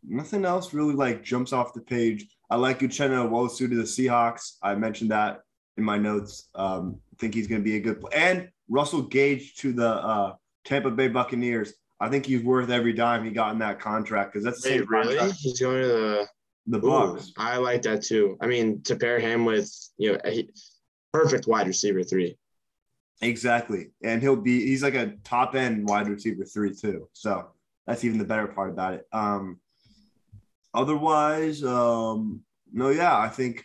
[0.04, 2.26] nothing else really like jumps off the page.
[2.50, 4.56] I like Uchenna Nwosu to the Seahawks.
[4.62, 5.40] I mentioned that
[5.76, 6.48] in my notes.
[6.54, 8.10] Um, think he's going to be a good play.
[8.14, 10.34] And Russell Gage to the uh,
[10.64, 11.72] Tampa Bay Buccaneers.
[12.00, 14.78] I think he's worth every dime he got in that contract because that's the wait,
[14.80, 15.16] same really?
[15.16, 16.26] contract He's going to the
[16.66, 18.36] the Ooh, I like that too.
[18.40, 20.50] I mean, to pair him with you know, he,
[21.12, 22.36] perfect wide receiver three.
[23.20, 23.90] Exactly.
[24.02, 27.08] And he'll be he's like a top end wide receiver three too.
[27.12, 27.50] So
[27.86, 29.06] that's even the better part about it.
[29.12, 29.60] Um
[30.74, 32.42] otherwise, um
[32.72, 33.64] no, yeah, I think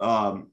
[0.00, 0.50] um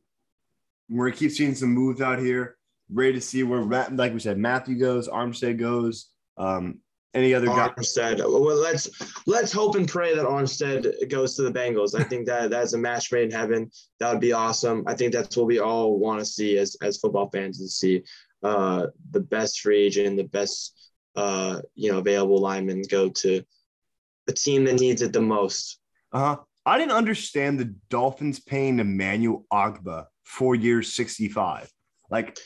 [0.89, 2.57] we're gonna keep seeing some moves out here.
[2.93, 6.79] Ready to see where like we said, Mathieu goes, Armstead goes, um
[7.13, 7.69] any other guy.
[7.69, 8.19] Armstead.
[8.19, 8.89] Well, let's
[9.27, 11.99] let's hope and pray that Armstead goes to the Bengals.
[11.99, 13.69] I think that that's a match made in heaven.
[13.99, 14.83] That would be awesome.
[14.87, 18.03] I think that's what we all want to see as as football fans to see
[18.43, 23.43] uh, the best free agent, the best uh, you know available lineman go to
[24.27, 25.79] a team that needs it the most.
[26.11, 26.37] Uh-huh.
[26.65, 31.69] I didn't understand the Dolphins paying Emmanuel Ogbah four years, 65.
[32.09, 32.37] Like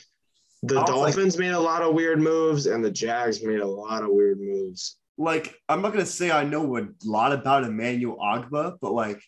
[0.64, 3.68] The was like- Dolphins made a lot of weird moves, and the Jags made a
[3.68, 4.98] lot of weird moves.
[5.18, 9.22] like I'm not gonna say I know a lot about Emmanuel Ogbah, but like,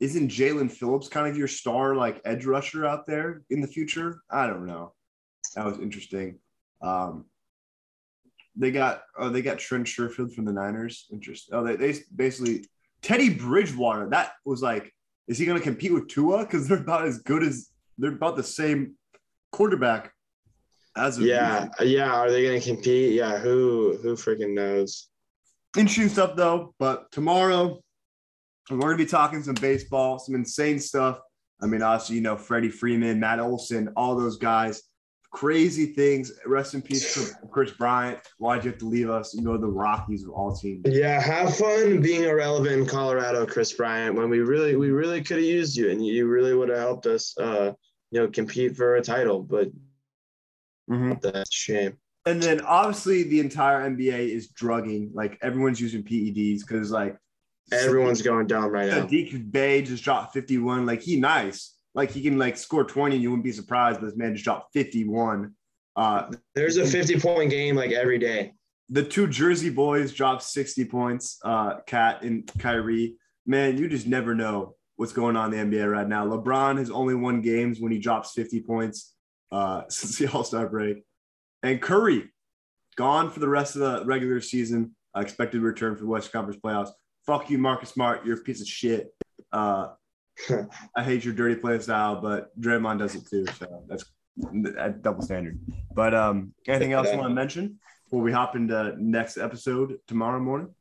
[0.00, 4.20] isn't Jaelan Phillips kind of your star like edge rusher out there in the future?
[4.30, 4.94] I don't know.
[5.56, 6.38] That was interesting.
[6.80, 7.24] Um,
[8.56, 11.06] they got oh they got Trent Sherfield from the Niners.
[11.12, 11.54] Interesting.
[11.54, 12.64] Oh, they, they basically
[13.02, 14.08] Teddy Bridgewater.
[14.10, 14.92] That was like,
[15.26, 16.38] is he gonna compete with Tua?
[16.44, 18.94] Because they're about as good as they're about the same
[19.52, 20.12] quarterback
[20.96, 22.12] as Yeah, yeah.
[22.12, 23.14] Are they going to compete?
[23.14, 23.38] Yeah.
[23.38, 25.08] Who who freaking knows?
[25.76, 26.74] interesting stuff though.
[26.78, 27.80] But tomorrow
[28.70, 31.20] we're going to be talking some baseball, some insane stuff.
[31.60, 34.82] I mean, obviously, you know, Freddie Freeman, Matt Olson, all those guys,
[35.30, 36.32] crazy things.
[36.46, 38.18] Rest in peace to Kris Bryant.
[38.38, 40.82] Why'd you have to leave us You know, the Rockies of all teams?
[40.86, 44.14] Yeah, have fun being irrelevant in Colorado, Kris Bryant.
[44.14, 47.06] When we really, we really could have used you, and you really would have helped
[47.06, 47.72] us, uh,
[48.10, 49.42] you know, compete for a title.
[49.42, 49.70] But
[50.90, 51.20] Mhm.
[51.20, 51.98] that's a shame.
[52.26, 55.10] And then obviously the entire NBA is drugging.
[55.14, 57.16] Like everyone's using PEDs because like
[57.70, 59.04] Everyone's going down right now.
[59.04, 60.86] Saddiq Bey just dropped 51.
[60.86, 61.74] Like he nice.
[61.98, 64.44] Like he can like score 20 and you wouldn't be surprised, but this man just
[64.44, 65.52] dropped 51.
[65.96, 68.52] Uh There's a 50 point game like every day.
[68.88, 73.16] the two Jersey boys dropped 60 points, uh, Kat and Kyrie.
[73.46, 76.24] Man, you just never know what's going on in the NBA right now.
[76.24, 79.14] LeBron has only won games when he drops 50 points
[79.50, 81.02] uh, since the All Star break.
[81.64, 82.30] And Curry,
[82.96, 84.94] gone for the rest of the regular season.
[85.16, 86.90] Uh, expected return for the West Conference playoffs.
[87.26, 88.24] Fuck you, Marcus Smart.
[88.24, 89.08] You're a piece of shit.
[89.52, 89.88] Uh,
[90.96, 93.46] I hate your dirty play style, but Draymond does it too.
[93.58, 94.04] So that's
[94.78, 95.58] a double standard.
[95.94, 97.78] But um, anything else you want to mention?
[98.04, 100.74] Before we hop into next episode tomorrow morning?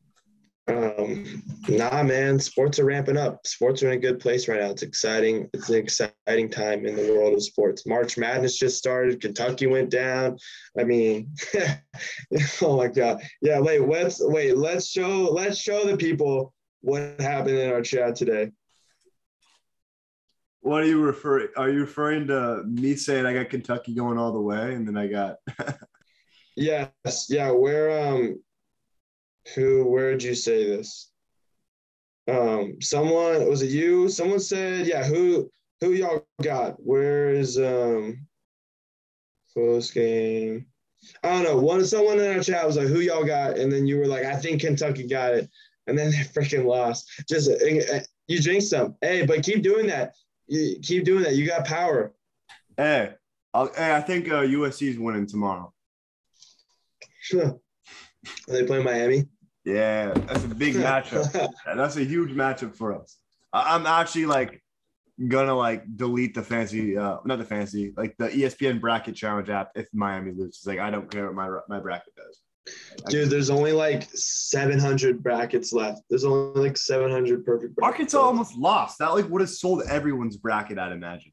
[0.70, 3.46] Um, nah, man, sports are ramping up.
[3.48, 4.70] Sports are in a good place right now.
[4.70, 5.50] It's exciting.
[5.54, 7.86] It's an exciting time in the world of sports.
[7.86, 9.22] March Madness just started.
[9.22, 10.38] Kentucky went down.
[10.78, 11.34] I mean,
[12.62, 13.22] oh my god.
[13.42, 18.16] Yeah, wait, let's wait, let's show let's show the people what happened in our chat
[18.16, 18.52] today.
[20.68, 21.48] What are you referring?
[21.56, 24.98] Are you referring to me saying I got Kentucky going all the way, and then
[24.98, 25.38] I got
[26.58, 28.44] Yes, yeah, where um
[29.56, 31.10] who where did you say this?
[32.28, 34.10] Um someone was it you?
[34.10, 35.50] Someone said, yeah, who
[35.80, 36.76] who y'all got?
[36.84, 38.28] Where is um
[39.54, 40.66] Close game.
[41.24, 41.58] I don't know.
[41.58, 44.26] One someone in our chat was like, "Who y'all got?" And then you were like,
[44.26, 45.50] "I think Kentucky got it,"
[45.88, 47.10] and then they freaking lost.
[47.30, 48.96] Just uh, you jinxed them.
[49.02, 50.14] Hey, but keep doing that.
[50.48, 51.36] You keep doing that.
[51.36, 52.14] You got power.
[52.78, 53.14] Hey,
[53.54, 55.74] I'll, hey, I think uh, USC is winning tomorrow.
[57.34, 57.60] Are
[58.48, 59.28] they playing Miami?
[59.66, 61.50] Yeah, that's a big matchup.
[61.76, 63.18] that's a huge matchup for us.
[63.52, 64.64] I- I'm actually like
[65.28, 69.72] gonna like delete the fancy, uh, not the fancy, like the ESPN bracket challenge app
[69.76, 70.66] if Miami loses.
[70.66, 72.42] Like I don't care what my my bracket does.
[73.10, 76.02] Dude, there's only like 700 brackets left.
[76.10, 78.14] There's only like 700 perfect brackets.
[78.14, 79.00] Arkansas almost lost.
[79.00, 80.80] That like would have sold everyone's bracket.
[80.80, 81.32] I'd imagine.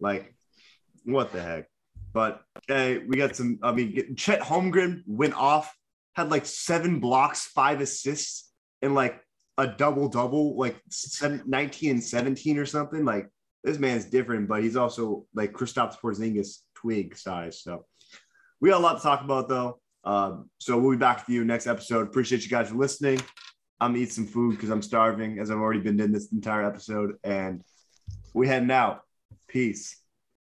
[0.00, 0.34] Like,
[1.04, 1.68] what the heck?
[2.12, 3.58] But hey, we got some.
[3.62, 5.74] I mean, Chet Holmgren went off,
[6.14, 9.20] had like seven blocks, five assists, and like
[9.58, 10.76] a double double, like
[11.46, 13.04] 19 and 17 or something.
[13.04, 13.28] Like
[13.62, 17.62] this man's different, but he's also like Kristaps Porzingis twig size.
[17.62, 17.86] So
[18.60, 19.80] we got a lot to talk about though.
[20.04, 22.06] Um, so we'll be back with you next episode.
[22.06, 23.20] Appreciate you guys for listening.
[23.80, 26.64] I'm gonna eat some food because I'm starving, as I've already been in this entire
[26.64, 27.62] episode, and
[28.32, 29.00] we heading out.
[29.48, 30.03] Peace.